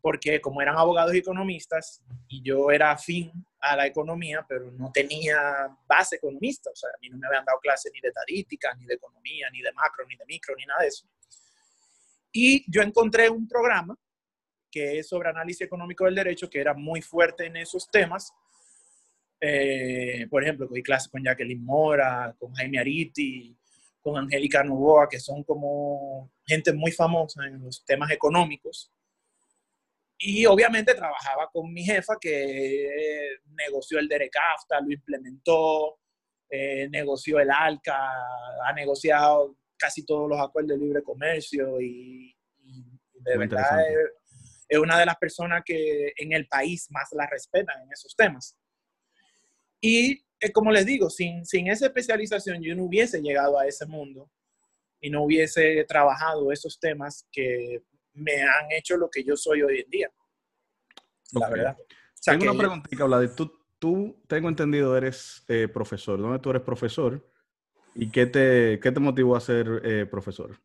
[0.00, 4.92] porque como eran abogados y economistas, y yo era afín a la economía, pero no
[4.92, 8.72] tenía base economista, o sea, a mí no me habían dado clases ni de estadística,
[8.76, 11.08] ni de economía, ni de macro, ni de micro, ni nada de eso.
[12.30, 13.98] Y yo encontré un programa
[14.70, 18.32] que es sobre análisis económico del derecho, que era muy fuerte en esos temas,
[19.40, 23.56] eh, por ejemplo, cogí clases con Jacqueline Mora, con Jaime Ariti,
[24.00, 28.92] con Angélica Novoa, que son como gente muy famosa en los temas económicos.
[30.18, 35.98] Y obviamente trabajaba con mi jefa que negoció el DERECAFTA, lo implementó,
[36.48, 37.98] eh, negoció el ALCA,
[38.64, 42.34] ha negociado casi todos los acuerdos de libre comercio y,
[43.12, 43.80] de verdad
[44.68, 48.56] es, una de las personas que en el país más la respetan en esos temas.
[49.80, 53.86] Y eh, como les digo, sin, sin esa especialización yo no hubiese llegado a ese
[53.86, 54.30] mundo
[55.00, 57.82] y no hubiese trabajado esos temas que
[58.14, 60.10] me han hecho lo que yo soy hoy en día.
[61.32, 61.76] La verdad.
[62.24, 63.34] tengo una preguntita, Vlad.
[63.34, 66.20] Tú, tú, tengo entendido, eres eh, profesor.
[66.20, 67.24] ¿Dónde tú eres profesor?
[67.94, 70.58] ¿Y qué te, qué te motivó a ser eh, profesor?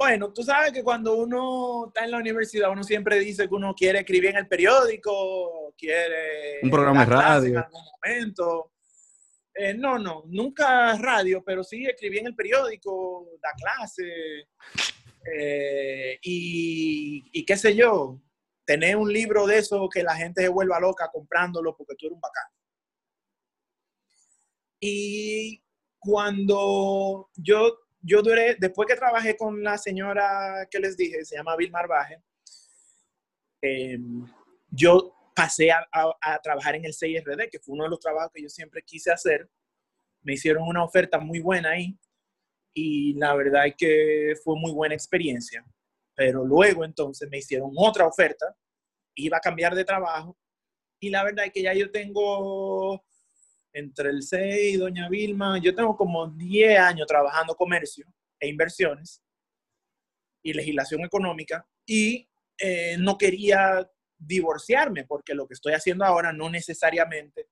[0.00, 3.74] Bueno, tú sabes que cuando uno está en la universidad, uno siempre dice que uno
[3.74, 6.60] quiere escribir en el periódico, quiere...
[6.62, 7.50] Un programa de radio.
[7.50, 8.72] En algún momento.
[9.52, 14.48] Eh, no, no, nunca radio, pero sí escribí en el periódico, da clase,
[15.38, 18.22] eh, y, y, qué sé yo,
[18.64, 22.14] tener un libro de eso que la gente se vuelva loca comprándolo porque tú eres
[22.14, 22.48] un bacán.
[24.80, 25.62] Y
[25.98, 31.56] cuando yo yo duré, después que trabajé con la señora que les dije, se llama
[31.56, 32.22] Vilmar Baje,
[33.62, 34.26] em,
[34.70, 35.86] yo pasé a,
[36.42, 39.48] trabajar en el CIRD, que fue uno de los trabajos que yo siempre quise hacer.
[40.22, 41.98] Me hicieron una oferta muy buena ahí
[42.74, 45.64] y la verdad es que fue muy buena experiencia.
[46.14, 48.54] Pero luego entonces me hicieron otra oferta,
[49.14, 50.36] iba a cambiar de trabajo
[50.98, 53.02] y la verdad es que ya yo tengo
[53.72, 58.06] entre el 6 y Doña Vilma, yo tengo como 10 años trabajando comercio
[58.38, 59.22] e inversiones
[60.42, 66.50] y legislación económica y eh, no quería divorciarme porque lo que estoy haciendo ahora no
[66.50, 67.48] necesariamente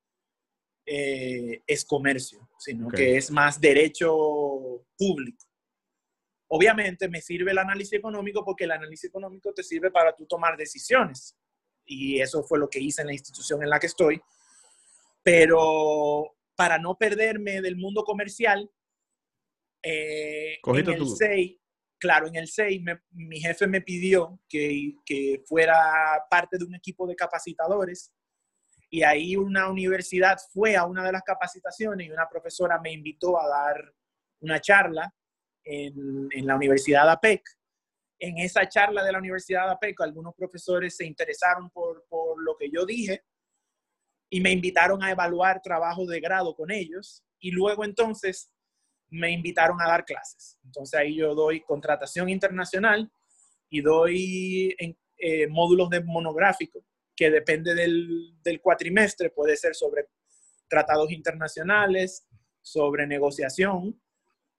[0.84, 5.44] eh, es comercio, sino que es más derecho público.
[6.50, 10.56] Obviamente me sirve el análisis económico porque el análisis económico te sirve para tú tomar
[10.56, 11.36] decisiones.
[11.84, 14.20] Y eso fue lo que hice en la institución en la que estoy.
[15.28, 18.70] Pero para no perderme del mundo comercial,
[19.82, 21.56] eh, en el 6,
[21.98, 25.76] claro, en el 6 mi jefe me pidió que, que fuera
[26.30, 28.14] parte de un equipo de capacitadores
[28.88, 33.38] y ahí una universidad fue a una de las capacitaciones y una profesora me invitó
[33.38, 33.94] a dar
[34.40, 35.14] una charla
[35.62, 37.42] en, en la Universidad de APEC.
[38.18, 42.56] En esa charla de la Universidad de APEC, algunos profesores se interesaron por, por lo
[42.56, 43.24] que yo dije
[44.30, 48.50] y me invitaron a evaluar trabajo de grado con ellos y luego entonces
[49.10, 50.58] me invitaron a dar clases.
[50.64, 53.10] Entonces ahí yo doy contratación internacional
[53.70, 56.84] y doy en, eh, módulos de monográfico
[57.16, 60.06] que depende del, del cuatrimestre, puede ser sobre
[60.68, 62.28] tratados internacionales,
[62.60, 64.00] sobre negociación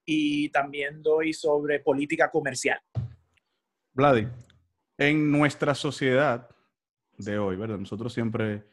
[0.03, 2.79] y también doy sobre política comercial.
[3.93, 4.27] Vladi,
[4.97, 6.49] en nuestra sociedad
[7.17, 7.77] de hoy, ¿verdad?
[7.77, 8.63] Nosotros siempre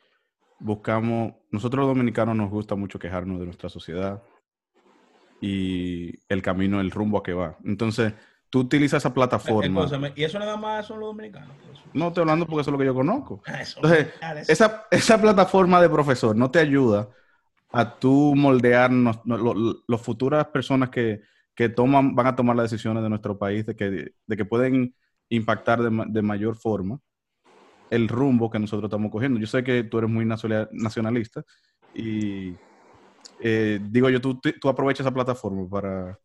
[0.59, 4.23] buscamos, nosotros los dominicanos nos gusta mucho quejarnos de nuestra sociedad
[5.41, 7.57] y el camino, el rumbo a que va.
[7.65, 8.15] Entonces,
[8.51, 9.87] tú utilizas esa plataforma.
[10.15, 11.55] ¿Y eso nada más son los dominicanos?
[11.93, 13.43] No, estoy hablando porque eso es lo que yo conozco.
[13.47, 14.09] Ah, Entonces,
[14.49, 17.09] esa, esa, plataforma de profesor no te ayuda
[17.73, 21.23] a tú moldear las futuras personas que,
[21.55, 24.95] que, toman, van a tomar las decisiones de nuestro país, de que, de que pueden
[25.29, 27.01] impactar de, de, mayor forma
[27.91, 29.39] el rumbo que nosotros estamos cogiendo.
[29.39, 31.45] Yo sé que tú eres muy nacionalista
[31.95, 32.55] y
[33.41, 36.19] eh, digo yo, tú, tú aprovechas esa plataforma para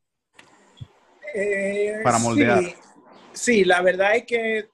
[1.33, 2.63] eh, para moldear.
[3.33, 4.69] Sí, la verdad es que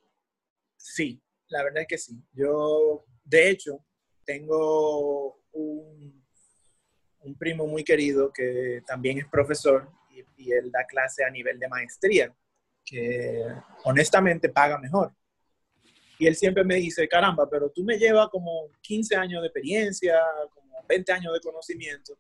[0.76, 2.20] sí, la verdad es que sí.
[2.34, 3.86] Yo, de hecho,
[4.26, 6.26] tengo un,
[7.20, 11.60] un primo muy querido que también es profesor y, y, él da clase a nivel
[11.60, 12.34] de maestría,
[12.84, 13.46] que
[13.84, 15.14] honestamente paga mejor.
[16.20, 20.20] Y él siempre me dice, caramba, pero tú me llevas como 15 años de experiencia,
[20.54, 22.18] como 20 años de conocimiento.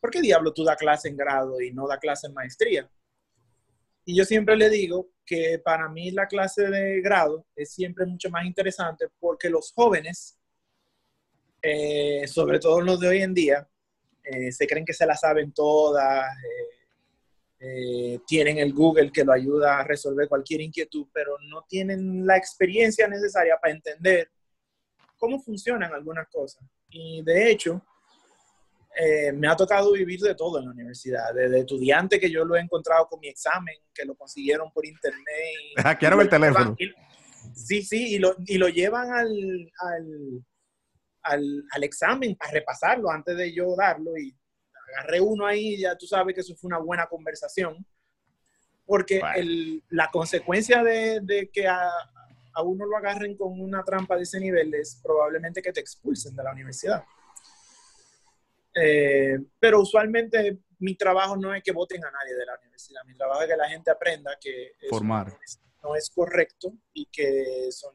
[0.00, 2.90] ¿Por qué diablo tú da clase en grado y no da clase en maestría?
[4.04, 8.30] Y yo siempre le digo que para mí la clase de grado es siempre mucho
[8.30, 10.38] más interesante porque los jóvenes,
[11.60, 13.68] eh, sobre todo los de hoy en día,
[14.22, 16.75] eh, se creen que se la saben todas, eh,
[18.26, 23.08] tienen el Google que lo ayuda a resolver cualquier inquietud, pero no tienen la experiencia
[23.08, 24.30] necesaria para entender
[25.16, 26.62] cómo funcionan algunas cosas.
[26.90, 27.82] Y de hecho,
[28.98, 32.56] eh, me ha tocado vivir de todo en la universidad, desde estudiante que yo lo
[32.56, 35.26] he encontrado con mi examen, que lo consiguieron por internet.
[35.76, 36.76] Hackearon el teléfono.
[37.54, 40.44] sí, sí, y lo, y lo llevan al, al,
[41.22, 44.34] al, al, examen para repasarlo antes de yo darlo y
[44.94, 47.84] agarré uno ahí ya tú sabes que eso fue una buena conversación.
[48.84, 51.90] Porque el, la consecuencia de, de que a,
[52.54, 56.36] a uno lo agarren con una trampa de ese nivel es probablemente que te expulsen
[56.36, 57.04] de la universidad.
[58.74, 63.14] Eh, pero usualmente mi trabajo no es que voten a nadie de la universidad, mi
[63.14, 65.36] trabajo es que la gente aprenda que Formar.
[65.82, 67.92] no es correcto y que eso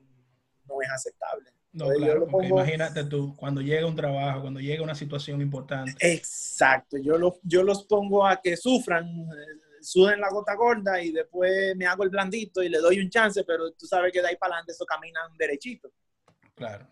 [0.66, 1.52] no es aceptable.
[1.74, 5.94] No, claro, imagínate tú, cuando llega un trabajo, cuando llega una situación importante.
[6.00, 11.12] Exacto, yo, lo, yo los pongo a que sufran, eh, suden la gota gorda y
[11.12, 14.28] después me hago el blandito y le doy un chance, pero tú sabes que de
[14.28, 15.90] ahí para adelante eso caminan derechito.
[16.56, 16.88] Claro.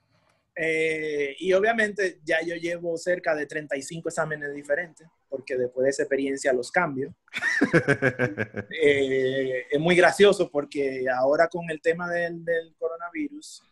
[0.61, 6.03] Eh, y obviamente ya yo llevo cerca de 35 exámenes diferentes, porque después de esa
[6.03, 7.15] experiencia los cambio.
[8.83, 13.63] eh, es muy gracioso porque ahora con el tema del, del coronavirus,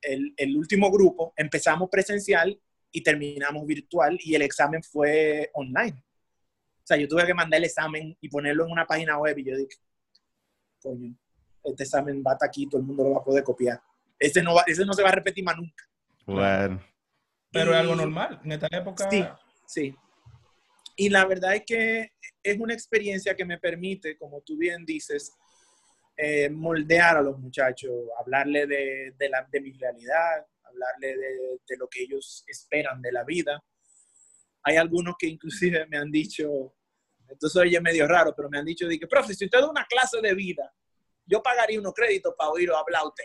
[0.00, 5.96] el, el, último grupo empezamos presencial y terminamos virtual y el examen fue online.
[5.96, 9.44] O sea, yo tuve que mandar el examen y ponerlo en una página web y
[9.44, 9.78] yo dije,
[10.80, 11.16] coño,
[11.62, 13.80] este examen va a estar aquí, todo el mundo lo va a poder copiar.
[14.18, 15.84] Ese no, va, ese no se va a repetir más nunca.
[16.26, 16.82] Bueno.
[17.50, 19.08] Pero es algo normal en esta época.
[19.10, 19.24] Sí,
[19.66, 19.96] sí.
[20.96, 22.12] Y la verdad es que
[22.42, 25.32] es una experiencia que me permite, como tú bien dices,
[26.16, 31.76] eh, moldear a los muchachos, hablarle de, de, la, de mi realidad, hablarle de, de,
[31.76, 33.62] lo que ellos esperan de la vida.
[34.62, 36.74] Hay algunos que inclusive me han dicho,
[37.28, 40.20] entonces oye medio raro, pero me han dicho, que, profe, si usted da una clase
[40.20, 40.72] de vida,
[41.26, 43.24] yo pagaría unos créditos para oírlo hablar a usted.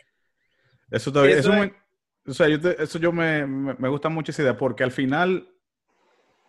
[0.89, 1.86] Eso, todavía, Eso eso, es- me-
[2.27, 4.91] o sea, yo te- eso yo me, me, me gusta mucho esa idea porque al
[4.91, 5.47] final,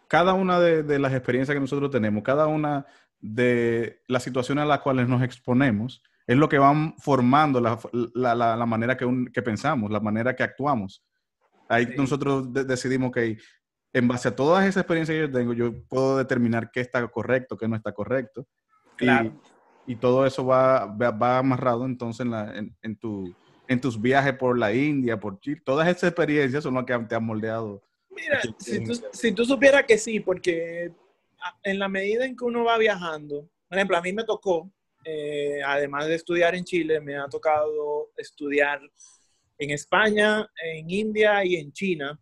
[0.08, 2.86] cada una de, de las experiencias que nosotros tenemos, cada una
[3.20, 7.78] de las situaciones a las cuales nos exponemos, es lo que van formando la,
[8.14, 11.02] la- la- la manera que, un- que pensamos, la manera que actuamos.
[11.68, 11.92] Ahí Sí.
[11.96, 13.38] nosotros de- decidimos que
[13.92, 17.56] en base a todas esas experiencias que yo tengo, yo puedo determinar qué está correcto,
[17.56, 18.46] qué no está correcto.
[18.96, 19.32] Y- Claro.
[19.86, 23.34] y todo eso va, va, va amarrado entonces en, la- en- en tu,
[23.68, 25.60] en tus viajes por la India, por Chile.
[25.64, 27.82] Todas esas experiencias son las que te han moldeado.
[28.10, 30.90] Mira, si tú, si tú supieras que sí, porque
[31.62, 34.72] en la medida en que uno va viajando, por ejemplo, a mí me tocó,
[35.04, 38.80] eh, además de estudiar en Chile, me ha tocado estudiar
[39.58, 42.18] en España, en India y en China,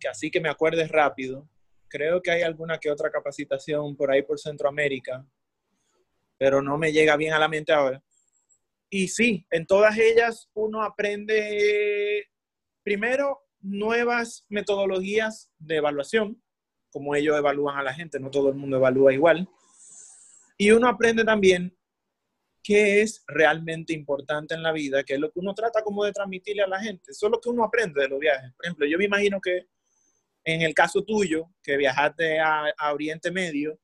[0.00, 1.48] que así que me acuerdes rápido.
[1.88, 5.24] Creo que hay alguna que otra capacitación por ahí por Centroamérica,
[6.38, 8.02] pero no me llega bien a la mente ahora.
[8.94, 12.28] Y sí, en todas ellas uno aprende
[12.82, 16.42] primero nuevas metodologías de evaluación,
[16.90, 19.48] como ellos evalúan a la gente, no todo el mundo evalúa igual.
[20.58, 21.74] Y uno aprende también
[22.62, 26.12] qué es realmente importante en la vida, qué es lo que uno trata como de
[26.12, 27.12] transmitirle a la gente.
[27.12, 28.52] Eso es lo que uno aprende de los viajes.
[28.54, 29.68] Por ejemplo, yo me imagino que
[30.44, 33.80] en el caso tuyo, que viajaste a Oriente Medio,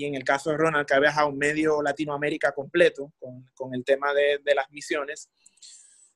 [0.00, 3.84] y en el caso de Ronald, que ha viajado medio Latinoamérica completo con, con el
[3.84, 5.30] tema de, de las misiones,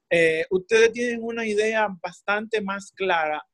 [0.09, 3.45] eh, ustedes tienen una idea bastante más clara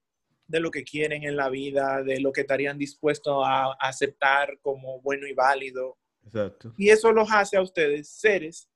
[0.46, 4.58] de lo que quieren en la vida, de lo que estarían dispuestos a, a aceptar
[4.60, 5.96] como bueno y válido.
[6.26, 6.74] Exacto.
[6.76, 8.68] Y eso los hace a ustedes seres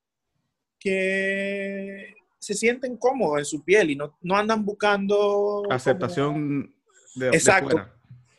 [0.78, 6.74] que se sienten cómodos en su piel y no, no andan buscando como- Aceptación
[7.16, 7.70] de, de Exacto.
[7.70, 7.94] fuera.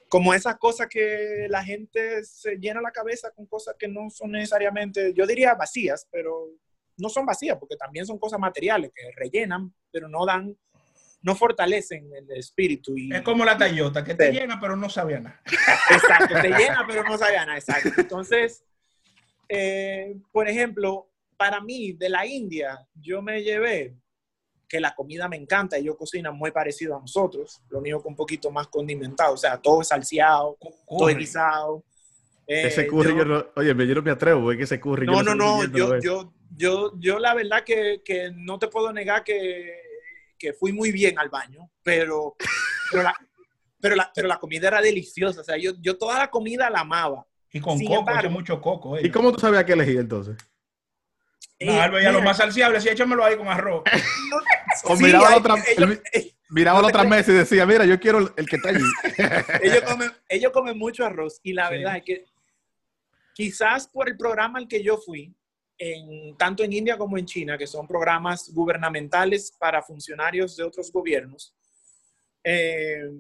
[0.10, 4.32] Como esas cosas que la gente se llena la cabeza con cosas que no son
[4.32, 6.50] necesariamente, yo diría vacías, pero
[6.98, 10.56] no son vacías porque también son cosas materiales que rellenan, pero no dan,
[11.22, 12.98] no fortalecen el espíritu.
[12.98, 15.42] Y, Es como la Toyota, que te llena pero no sabía nada.
[15.92, 17.90] Exacto, te llena, pero no sabe a nada, exacto.
[17.98, 18.64] Entonces,
[19.50, 23.96] eh, por ejemplo, para mí, de la India, yo me llevé
[24.68, 28.16] que la comida me encanta, ellos cocinan muy parecido a nosotros, lo único que un
[28.16, 30.58] poquito más condimentado, o sea, todo salseado,
[30.88, 31.16] todo Curry.
[31.16, 31.84] guisado.
[32.48, 35.08] Eh, ese curry, yo- yo, no, oye, yo no me atrevo, es que ese curry.
[35.08, 38.92] yo no, no, no, yo, yo, yo, yo la verdad que, que no te puedo
[38.94, 39.74] negar que,
[40.38, 42.36] que fui muy bien al baño, pero,
[42.92, 43.16] pero, la,
[43.80, 46.82] pero, la, pero la comida era deliciosa, o sea, yo, yo toda la comida la
[46.82, 47.26] amaba.
[47.52, 49.00] Y con Sin coco, embargo- mucho coco.
[49.00, 50.36] ¿Y cómo tú sabías qué elegir entonces?
[51.60, 53.84] No, Eh, Álvaro, ya lo más salciable, sí, échamelo ahí con arroz.
[54.84, 57.86] O sí, miraba, la hay- otra, ellos, el- miraba no otra mesa y decía, mira,
[57.86, 58.84] yo quiero el, el que está allí.
[59.62, 61.76] ellos comen, ellos comen mucho arroz y la Sí.
[61.76, 62.26] verdad es que
[63.34, 65.34] quizás por el programa al que yo fui,
[65.78, 70.92] en, tanto en India como en China, que son programas gubernamentales para funcionarios de otros
[70.92, 71.54] gobiernos,
[72.44, 73.12] eh,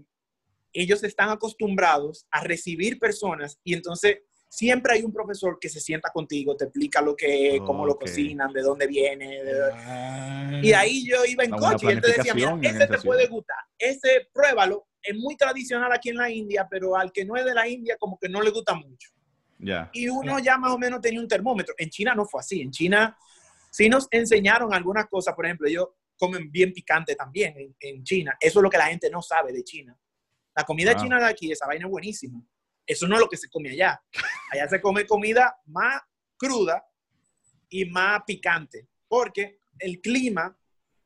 [0.74, 4.20] ellos están acostumbrados a recibir personas y entonces
[4.56, 7.98] siempre hay un profesor que se sienta contigo, te explica lo que es, cómo lo
[8.00, 10.60] cocinan, de dónde viene, de- Ah.
[10.64, 13.30] y ahí yo iba en coche y él te decía, mira, ese te puede ciudad".
[13.32, 17.44] gustar, ese pruébalo, es muy tradicional aquí en la India, pero al que no es
[17.44, 19.10] de la India como que no le gusta mucho.
[19.60, 19.90] Ya.
[19.94, 21.76] Y uno ya más o menos tenía un termómetro.
[21.78, 23.18] En China no fue así, en China
[23.72, 28.38] sí nos enseñaron algunas cosas, por ejemplo, ellos comen bien picante también en, en China,
[28.40, 29.98] eso es lo que la gente no sabe de China.
[30.56, 30.96] La comida Ah.
[30.96, 32.42] china de aquí, esa vaina es buenísima.
[32.86, 34.02] Eso no es lo que se come allá.
[34.52, 36.02] Allá se come comida más
[36.38, 36.86] cruda
[37.70, 40.56] y más picante, porque el clima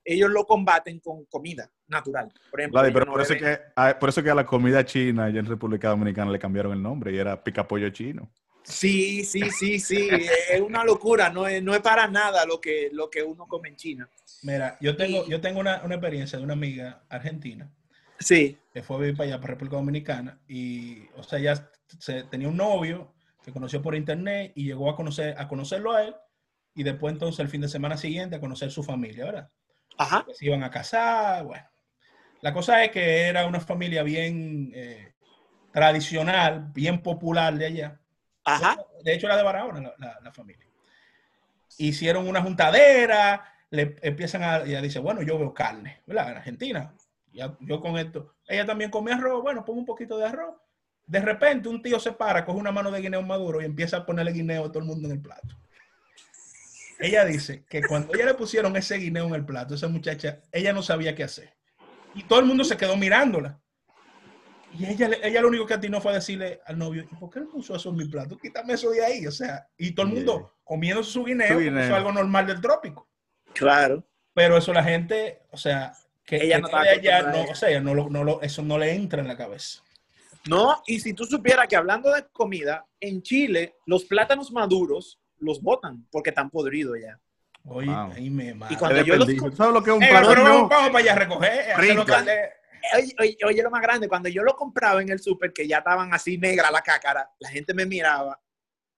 [0.04, 2.32] ellos lo combaten con comida natural.
[2.50, 4.84] Por ejemplo, pero no por, eso que, a, por eso es que a la comida
[4.86, 8.32] china allá en República Dominicana le cambiaron el nombre y era picapollo chino.
[8.64, 10.10] Sí, sí, sí, sí,
[10.52, 13.70] es una locura, no es, no es para nada lo que, lo que uno come
[13.70, 14.10] en China.
[14.44, 17.72] Mira, yo tengo, Y- yo tengo una, una experiencia de una amiga argentina
[18.20, 22.24] Sí, que fue a vivir para allá, para República Dominicana, y, o sea, ya se,
[22.24, 23.14] tenía un novio
[23.44, 26.16] que conoció por internet y llegó a, conocer, a conocerlo a él,
[26.76, 29.50] y después entonces el fin de semana siguiente a conocer su familia, ¿verdad?
[29.98, 31.66] ajá, se iban a casar, bueno.
[32.42, 35.14] La cosa es que era una familia bien eh,
[35.74, 38.02] tradicional, bien popular de allá.
[38.46, 40.68] ajá, De hecho, era de Barahona la, la- la familia.
[41.78, 46.32] Hicieron una juntadera, le empiezan a, ella dice, bueno, yo veo carne, ¿verdad?
[46.32, 46.94] En Argentina.
[47.32, 48.34] Ya, yo con esto.
[48.48, 50.56] Ella también come arroz, bueno, pongo un poquito de arroz.
[51.06, 54.06] De repente un tío se para, coge una mano de guineo maduro y empieza a
[54.06, 55.56] ponerle guineo a todo el mundo en el plato.
[57.00, 60.74] Ella dice que cuando ella le pusieron ese guineo en el plato, esa muchacha, ella
[60.74, 61.54] no sabía qué hacer.
[62.14, 63.60] Y todo el mundo se quedó mirándola.
[64.78, 67.40] Y ella, le- ella lo único que atinó fue decirle al novio, ¿y por qué
[67.40, 68.38] no puso eso en mi plato?
[68.38, 69.26] Quítame eso de ahí.
[69.26, 70.50] O sea, y todo el mundo Yeah.
[70.64, 71.80] comiendo su guineo, Su guineo.
[71.80, 73.08] eso es algo normal del trópico.
[73.54, 74.04] Claro.
[74.34, 75.94] Pero eso la gente, o sea,
[76.30, 78.94] que Ella que no estaba no, o sea, no, lo- no lo- eso no le
[78.94, 79.82] entra en la cabeza.
[80.48, 85.62] No, y si tú supieras que hablando de comida, en Chile los plátanos maduros los
[85.62, 87.20] botan porque están podridos ya.
[87.66, 88.12] Oye, Wow.
[88.16, 88.74] ahí me mata.
[88.74, 89.42] Y cuando yo los pendiente.
[89.44, 91.74] co- ¿Tú ¿Sabes lo que es un Eh, vamos, para allá a recoger.
[92.96, 95.80] Oye, oye, oye, lo más grande, cuando yo lo compraba en el súper, que ya
[95.80, 98.40] estaban así negra la cácara, la gente me miraba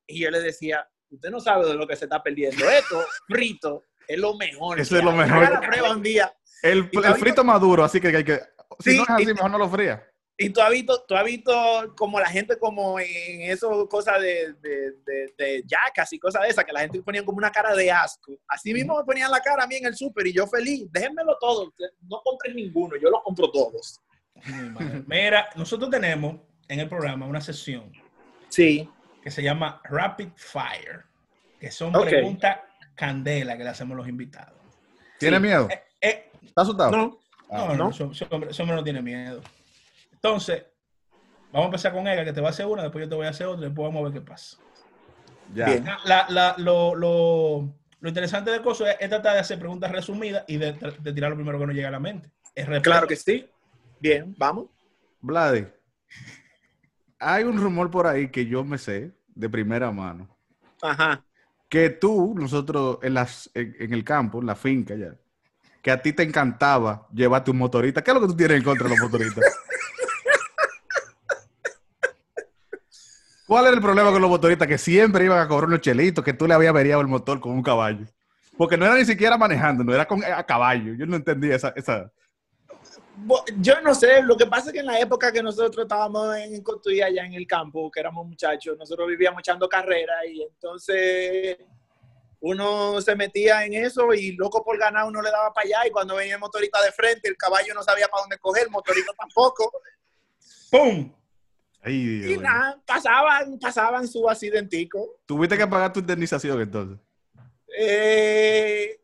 [0.05, 2.69] y yo le decía, usted no sabe de lo que se está perdiendo.
[2.69, 4.79] Esto, frito, es lo mejor.
[4.79, 5.43] Eso es lo mejor.
[5.45, 6.31] Haga la prueba un día.
[6.61, 8.39] El, el frito maduro, así que hay que...
[8.79, 10.07] Si Sí, no es así, y- mejor no lo fría.
[10.37, 14.53] Y tú has visto, tú has visto como la gente como en eso, cosas de,
[14.53, 17.75] de, de, de yacas y cosas de esas, que la gente ponía como una cara
[17.75, 18.33] de asco.
[18.47, 20.87] Así mismo me ponían la cara a mí en el súper y yo feliz.
[20.91, 21.71] Déjenmelo todo,
[22.09, 23.99] no compren ninguno, yo los compro todos.
[25.05, 26.37] Mira, nosotros tenemos
[26.67, 27.91] en el programa una sesión
[28.49, 28.89] Sí.
[29.21, 31.03] que se llama Rapid Fire,
[31.59, 32.57] que son preguntas
[32.95, 34.57] candela que le hacemos los invitados.
[35.19, 35.43] ¿Tiene Sí.
[35.43, 35.67] miedo?
[35.69, 36.91] Eh, eh, ¿Está asustado?
[36.91, 37.19] No,
[37.49, 37.89] Ah, no, no, ¿no?
[37.89, 39.41] ese ese hombre, ese hombre no tiene miedo.
[40.13, 40.63] Entonces,
[41.51, 43.25] vamos a empezar con ella, que te va a hacer una, después yo te voy
[43.25, 44.57] a hacer otra, después vamos a ver qué pasa.
[45.53, 45.65] Ya.
[45.65, 45.85] Bien.
[46.05, 50.45] La- la- lo, lo- lo interesante del coso es, es tratar de hacer preguntas resumidas
[50.47, 52.31] y de, de tirar lo primero que nos llega a la mente.
[52.55, 53.45] Es claro que sí.
[53.99, 54.67] Bien, vamos.
[55.19, 55.67] Vladi,
[57.19, 60.27] hay un rumor por ahí que yo me sé de primera mano.
[60.81, 61.23] Ajá.
[61.69, 65.15] Que tú, nosotros en, las, en, en el campo, en la finca ya,
[65.81, 68.03] que a ti te encantaba llevarte un motorista.
[68.03, 69.43] ¿Qué es lo que tú tienes en contra de los motoristas?
[73.47, 74.67] ¿Cuál era el problema con los motoristas?
[74.67, 77.51] Que siempre iban a cobrar unos chelitos, que tú le habías averiado el motor con
[77.51, 78.05] un caballo.
[78.55, 80.93] Porque no era ni siquiera manejando, no era con, a caballo.
[80.93, 81.73] Yo no entendía esa...
[81.75, 82.11] esa...
[83.57, 86.63] Yo no sé, lo que pasa es que en la época que nosotros estábamos en
[86.63, 91.57] Cotuí, allá en el campo, que éramos muchachos, nosotros vivíamos echando carreras y entonces
[92.41, 95.91] uno se metía en eso y loco por ganar uno le daba para allá y
[95.91, 99.13] cuando venía el motorista de frente, el caballo no sabía para dónde coger, el motorista
[99.17, 99.71] tampoco.
[100.71, 101.13] ¡Pum!
[101.83, 105.19] Ay, Y Dios nada, pasaban, pasaban su accidentico.
[105.25, 106.99] Tuviste que pagar tu indemnización entonces.
[107.77, 108.99] Eh,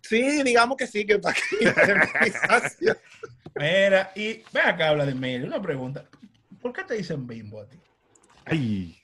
[0.00, 1.34] sí, digamos que sí, que para
[2.80, 2.96] que
[3.54, 5.46] Mira, y ve acá, habla de medio.
[5.46, 6.08] Una pregunta.
[6.60, 7.78] ¿Por qué te dicen bimbo a ti?
[8.44, 9.01] Ay,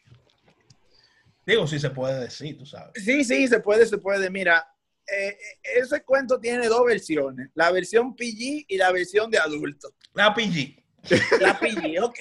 [1.49, 2.92] Digo, si se puede decir, tú sabes.
[3.03, 4.28] Sí, sí, se puede, se puede.
[4.28, 4.68] Mira,
[5.11, 9.94] eh, ese cuento tiene dos versiones, la versión PG y la versión de adulto.
[10.12, 10.84] La PG.
[11.40, 12.18] La PG, ok.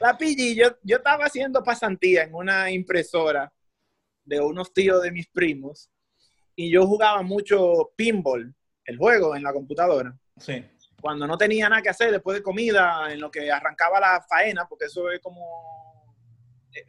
[0.00, 3.52] La PG, yo, yo estaba haciendo pasantía en una impresora
[4.24, 5.90] de unos tíos de mis primos
[6.54, 8.54] y yo jugaba mucho pinball,
[8.86, 10.16] el juego en la computadora.
[10.38, 10.64] Sí.
[10.98, 14.66] Cuando no tenía nada que hacer después de comida, en lo que arrancaba la faena,
[14.66, 15.85] porque eso es como...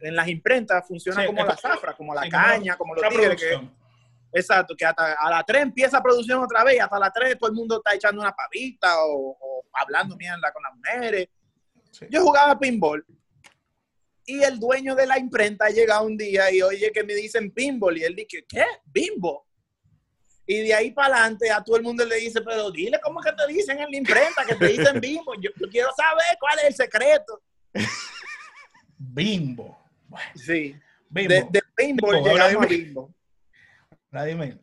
[0.00, 3.60] En las imprentas funciona Sí, como la zafra, como la caña, como los tigres que.
[4.30, 7.48] Exacto, que hasta a las 3 empieza producción otra vez, y hasta las 3 todo
[7.48, 11.28] el mundo está echando una pavita o, o hablando mierda con las mujeres.
[11.90, 12.06] Sí.
[12.10, 13.04] Yo jugaba pinball
[14.28, 17.96] y el dueño de la imprenta llega un día y oye que me dicen pinball
[17.96, 18.64] y él dice, ¿qué?
[18.84, 19.46] ¿Bimbo?
[20.46, 23.32] Y de ahí para adelante a todo el mundo le dice, pero dile cómo que
[23.32, 25.34] te dicen en la imprenta, que te dicen bimbo.
[25.40, 27.42] Yo, yo quiero saber cuál es el secreto.
[28.98, 29.78] Bimbo.
[30.08, 30.74] Bueno, Sí,
[31.08, 31.32] bimbo.
[31.34, 33.14] de, de Bimbo, llegamos a bimbo.
[34.10, 34.58] Vladimir,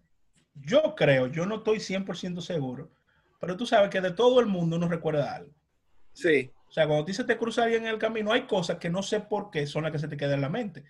[0.56, 2.90] yo creo, yo no estoy 100% seguro,
[3.40, 5.52] pero tú sabes que de todo el mundo uno recuerda algo.
[6.14, 6.52] Sí.
[6.68, 8.90] O sea, cuando a ti se te cruza alguien en el camino, hay cosas que
[8.90, 10.84] no sé por qué son las que se te quedan en la mente.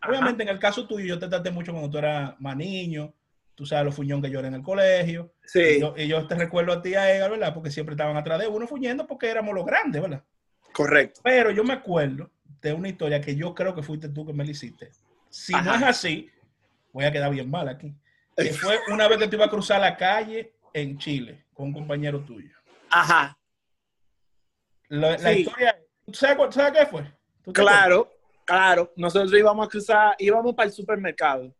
[0.00, 0.10] Ajá.
[0.10, 3.14] Obviamente, en el caso tuyo, yo te traté mucho cuando tú eras más niño,
[3.54, 5.60] tú sabes los fuñón que yo era en el colegio, Sí.
[5.76, 7.54] y, yo, y yo te recuerdo a ti a Edgar, ¿verdad?
[7.54, 10.22] Porque siempre estaban atrás de uno fuñendo porque éramos los grandes, ¿verdad?
[10.72, 11.20] Correcto.
[11.24, 12.30] Pero yo me acuerdo
[12.62, 14.90] de una historia que yo creo que fuiste tú que me la hiciste.
[15.28, 16.30] Si no es así,
[16.92, 17.94] voy a quedar bien mal aquí.
[18.36, 21.72] Que fue una vez que te iba a cruzar la calle en Chile con un
[21.72, 22.56] compañero tuyo.
[22.90, 23.36] Ajá.
[24.88, 25.40] La, la Sí.
[25.40, 27.02] historia, ¿tú sabes, sabes qué fue?
[27.42, 28.10] ¿Tú te Claro,
[28.44, 28.92] claro.
[28.96, 31.54] Nosotros íbamos a cruzar, íbamos para el supermercado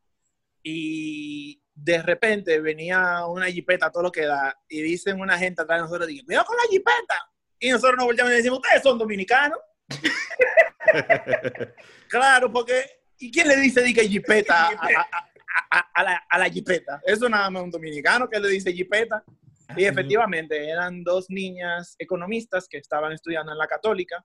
[0.62, 5.78] y de repente venía una jipeta, todo lo que da, y dicen una gente atrás
[5.78, 7.30] de nosotros, cuidado con la jipeta.
[7.58, 9.58] Y nosotros nos volteamos y decimos, ustedes son dominicanos.
[12.08, 12.84] claro, porque,
[13.18, 16.48] ¿y quién le dice di que jipeta a, a- a- a- a la, a la
[16.50, 17.00] jipeta?
[17.04, 19.16] Eso nada más un dominicano que le dice jipeta.
[19.16, 19.76] acuerdas?
[19.76, 24.24] Y efectivamente, eran dos niñas economistas que estaban estudiando en la católica.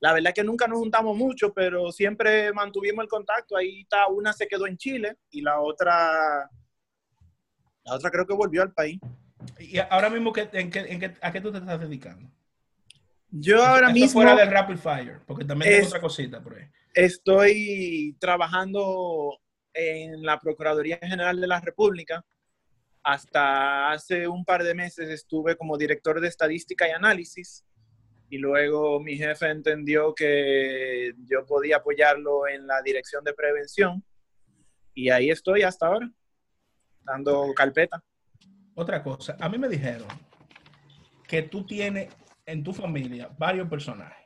[0.00, 3.56] La verdad que nunca nos juntamos mucho, pero siempre mantuvimos el contacto.
[3.56, 6.50] Ahí está, una se quedó en Chile y la otra,
[7.84, 8.98] la otra creo que volvió al país.
[9.58, 12.30] Y ahora mismo, ¿qué- en qué- en qué- ¿a qué tú te estás dedicando?
[13.30, 16.64] Yo ahora Esto mismo fuera del Rapid Fire, porque también es- otra cosita por ahí.
[16.94, 19.38] estoy trabajando
[19.74, 22.24] en la Procuraduría General de la República.
[23.02, 27.64] Hasta hace un par de meses estuve como director de estadística y análisis
[28.30, 34.02] y luego mi jefe entendió que yo podía apoyarlo en la dirección de prevención
[34.94, 36.10] y ahí estoy hasta ahora,
[37.04, 38.02] dando carpeta.
[38.74, 40.08] Otra cosa, a mí me dijeron
[41.28, 42.08] que tú tienes
[42.46, 44.24] en tu familia varios personajes.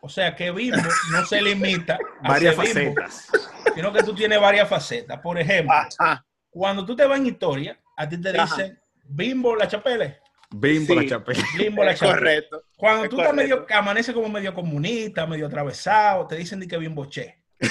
[0.00, 0.78] O sea, que Bimbo
[1.12, 3.28] no se limita a Varias ser Bimbo, facetas.
[3.74, 5.18] sino que tú tienes varias facetas.
[5.20, 6.24] Por ejemplo, Ajá.
[6.50, 8.44] cuando tú te vas en historia, a ti te Ajá.
[8.56, 10.18] dicen Bimbo la chapele,
[10.50, 11.00] Bimbo Sí.
[11.00, 11.44] la chapela.
[11.58, 12.12] Bimbo la chapele.
[12.18, 12.62] correcto.
[12.76, 13.54] Cuando es tú estás correcto.
[13.56, 17.42] medio, que amanece como medio comunista, medio atravesado, te dicen de que Bimbo che.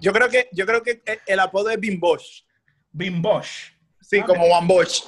[0.00, 2.42] Yo creo que, yo creo que el apodo es Bimbosh.
[2.92, 3.72] Bimbosh.
[4.00, 5.04] Sí, Ah, como One Bosch.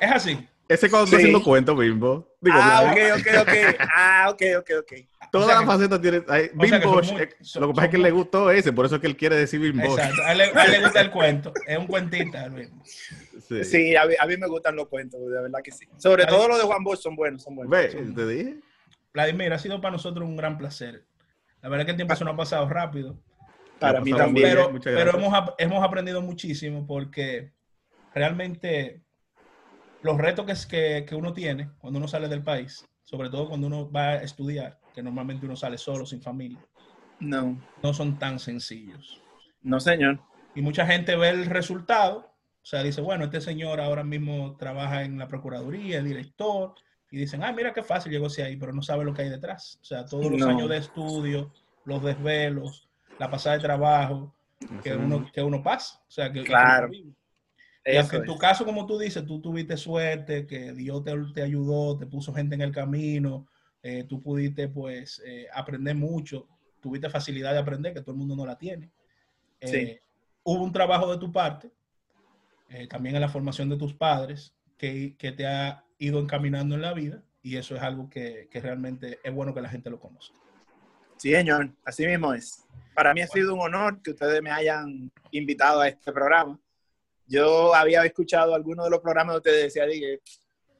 [0.00, 0.48] Es así.
[0.68, 1.14] Ese cuando Sí.
[1.14, 2.28] está haciendo cuentos, Bimbo.
[2.40, 3.76] Digo, Ah, ok, ok, ok.
[3.94, 4.92] Ah, ok, ok, ok.
[5.32, 6.24] Todas O sea las facetas tienen.
[6.24, 8.50] que Bimbo, son muy- eh, son- lo que pasa es que son le muy- gustó
[8.52, 9.84] ese, por eso es que él quiere decir Bimbo.
[9.84, 10.22] Exacto.
[10.24, 11.52] A él, le- a él le gusta el cuento.
[11.66, 12.84] Es un Bimbo.
[13.48, 13.64] Sí.
[13.64, 15.86] Sí, a mí, a mí me gustan los cuentos, de verdad que sí.
[15.96, 17.70] Sobre todo los de Juan Bosch son buenos, son buenos.
[17.70, 18.56] Ve, te dije.
[19.12, 21.04] Vladimir, ha sido para nosotros un gran placer.
[21.62, 23.18] La verdad es que el tiempo se nos ha pasado rápido.
[23.80, 24.48] Para mí muy también.
[24.50, 27.50] Pero, pero hemos, hemos aprendido muchísimo porque
[28.14, 29.00] realmente
[30.02, 33.48] los retos que, es- que, que uno tiene cuando uno sale del país, sobre todo
[33.48, 36.66] cuando uno va a estudiar, que normalmente uno sale solo, sin familia,
[37.20, 39.24] No, no son tan sencillos.
[39.62, 40.20] no, señor.
[40.54, 42.18] Y mucha gente ve el resultado,
[42.62, 46.74] o sea, dice, bueno, este señor ahora mismo trabaja en la Procuraduría, es director,
[47.10, 49.28] y dicen, ah, mira qué fácil llegó hacia ahí, pero no sabe lo que hay
[49.30, 49.78] detrás.
[49.82, 50.46] O sea, todos los No.
[50.46, 51.52] años de estudio,
[51.84, 52.88] los desvelos,
[53.18, 54.36] la pasada de trabajo
[54.80, 55.98] que uno, que uno pasa.
[56.08, 56.86] O sea, que, que Claro.
[56.86, 57.12] uno vive.
[57.84, 61.42] Y aunque en tu caso, como tú dices, tú tuviste suerte, que Dios te, te
[61.42, 63.46] ayudó, te puso gente en el camino,
[63.82, 66.46] eh, tú pudiste pues eh, aprender mucho,
[66.80, 68.90] tuviste facilidad de aprender, que todo el mundo no la tiene.
[69.60, 69.98] Eh, Sí.
[70.42, 71.70] Hubo un trabajo de tu parte,
[72.70, 76.82] eh, también en la formación de tus padres, que, que te ha ido encaminando en
[76.82, 80.00] la vida, y eso es algo que, que realmente es bueno que la gente lo
[80.00, 80.38] conozca.
[81.18, 81.70] Sí, señor.
[81.84, 82.66] Así mismo es.
[82.94, 86.58] Para mí ha sido un honor que ustedes me hayan invitado a este programa.
[87.30, 90.20] Yo había escuchado algunos de los programas donde ustedes decían, dije,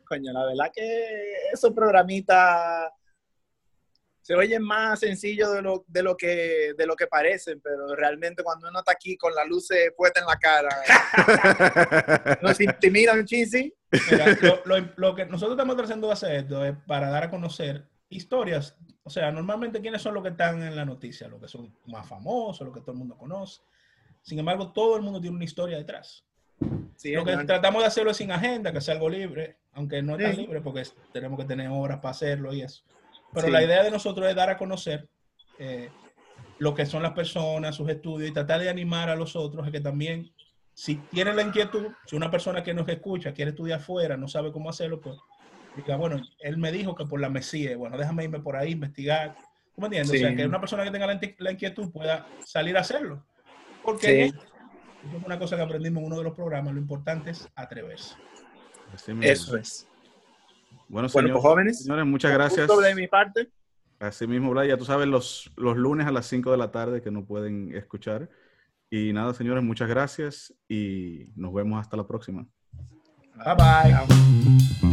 [0.05, 2.91] coño, la verdad que esos programitas
[4.21, 8.43] se oyen más sencillos de lo, de lo, que, de lo que parecen, pero realmente
[8.43, 13.25] cuando uno está aquí con la luz puesta en la cara, nos intimida un
[14.43, 17.89] lo, lo- lo que nosotros estamos tratando de hacer esto es para dar a conocer
[18.09, 18.77] historias.
[19.05, 21.29] O sea, normalmente, ¿quiénes son los que están en la noticia?
[21.29, 23.63] Los que son más famosos, los que todo el mundo conoce.
[24.23, 26.25] Sin embargo, todo el mundo tiene una historia detrás.
[26.97, 30.17] Sí, Lo que tratamos de hacerlo es sin agenda, que sea algo libre, aunque no
[30.19, 30.43] es Sí.
[30.43, 30.83] libre porque
[31.13, 32.83] tenemos que tener horas para hacerlo y eso.
[33.33, 33.53] Pero Sí.
[33.53, 35.09] la idea de nosotros es dar a conocer
[35.59, 35.91] eh,
[36.59, 39.71] lo que son las personas, sus estudios y tratar de animar a los otros a
[39.71, 40.31] que también,
[40.75, 44.53] si tienen la inquietud, si una persona que nos escucha quiere estudiar afuera, no sabe
[44.53, 45.19] cómo hacerlo, pues
[45.77, 49.37] diga, bueno, él me dijo que por la Mesías, bueno, déjame irme por ahí, investigar.
[49.75, 50.17] ¿Tú me entiendes?
[50.17, 53.25] O sea, que una persona que tenga la, la inquietud pueda salir a hacerlo.
[53.83, 54.39] Porque Sí.
[55.09, 58.15] Eso es una cosa que aprendimos en uno de los programas, lo importante es atreverse.
[58.95, 59.31] Así mismo.
[59.33, 59.87] Eso es.
[60.89, 62.69] Bueno, Bueno, señor- pues jóvenes, señores, muchas gracias.
[62.69, 63.49] de mi parte.
[64.01, 67.03] Así mismo, Vlad, ya tú sabes, los, los lunes a las 5 de la tarde
[67.03, 68.29] que no pueden escuchar.
[68.89, 72.47] Y nada, señores, muchas gracias y nos vemos hasta la próxima.
[73.37, 74.90] Bye bye.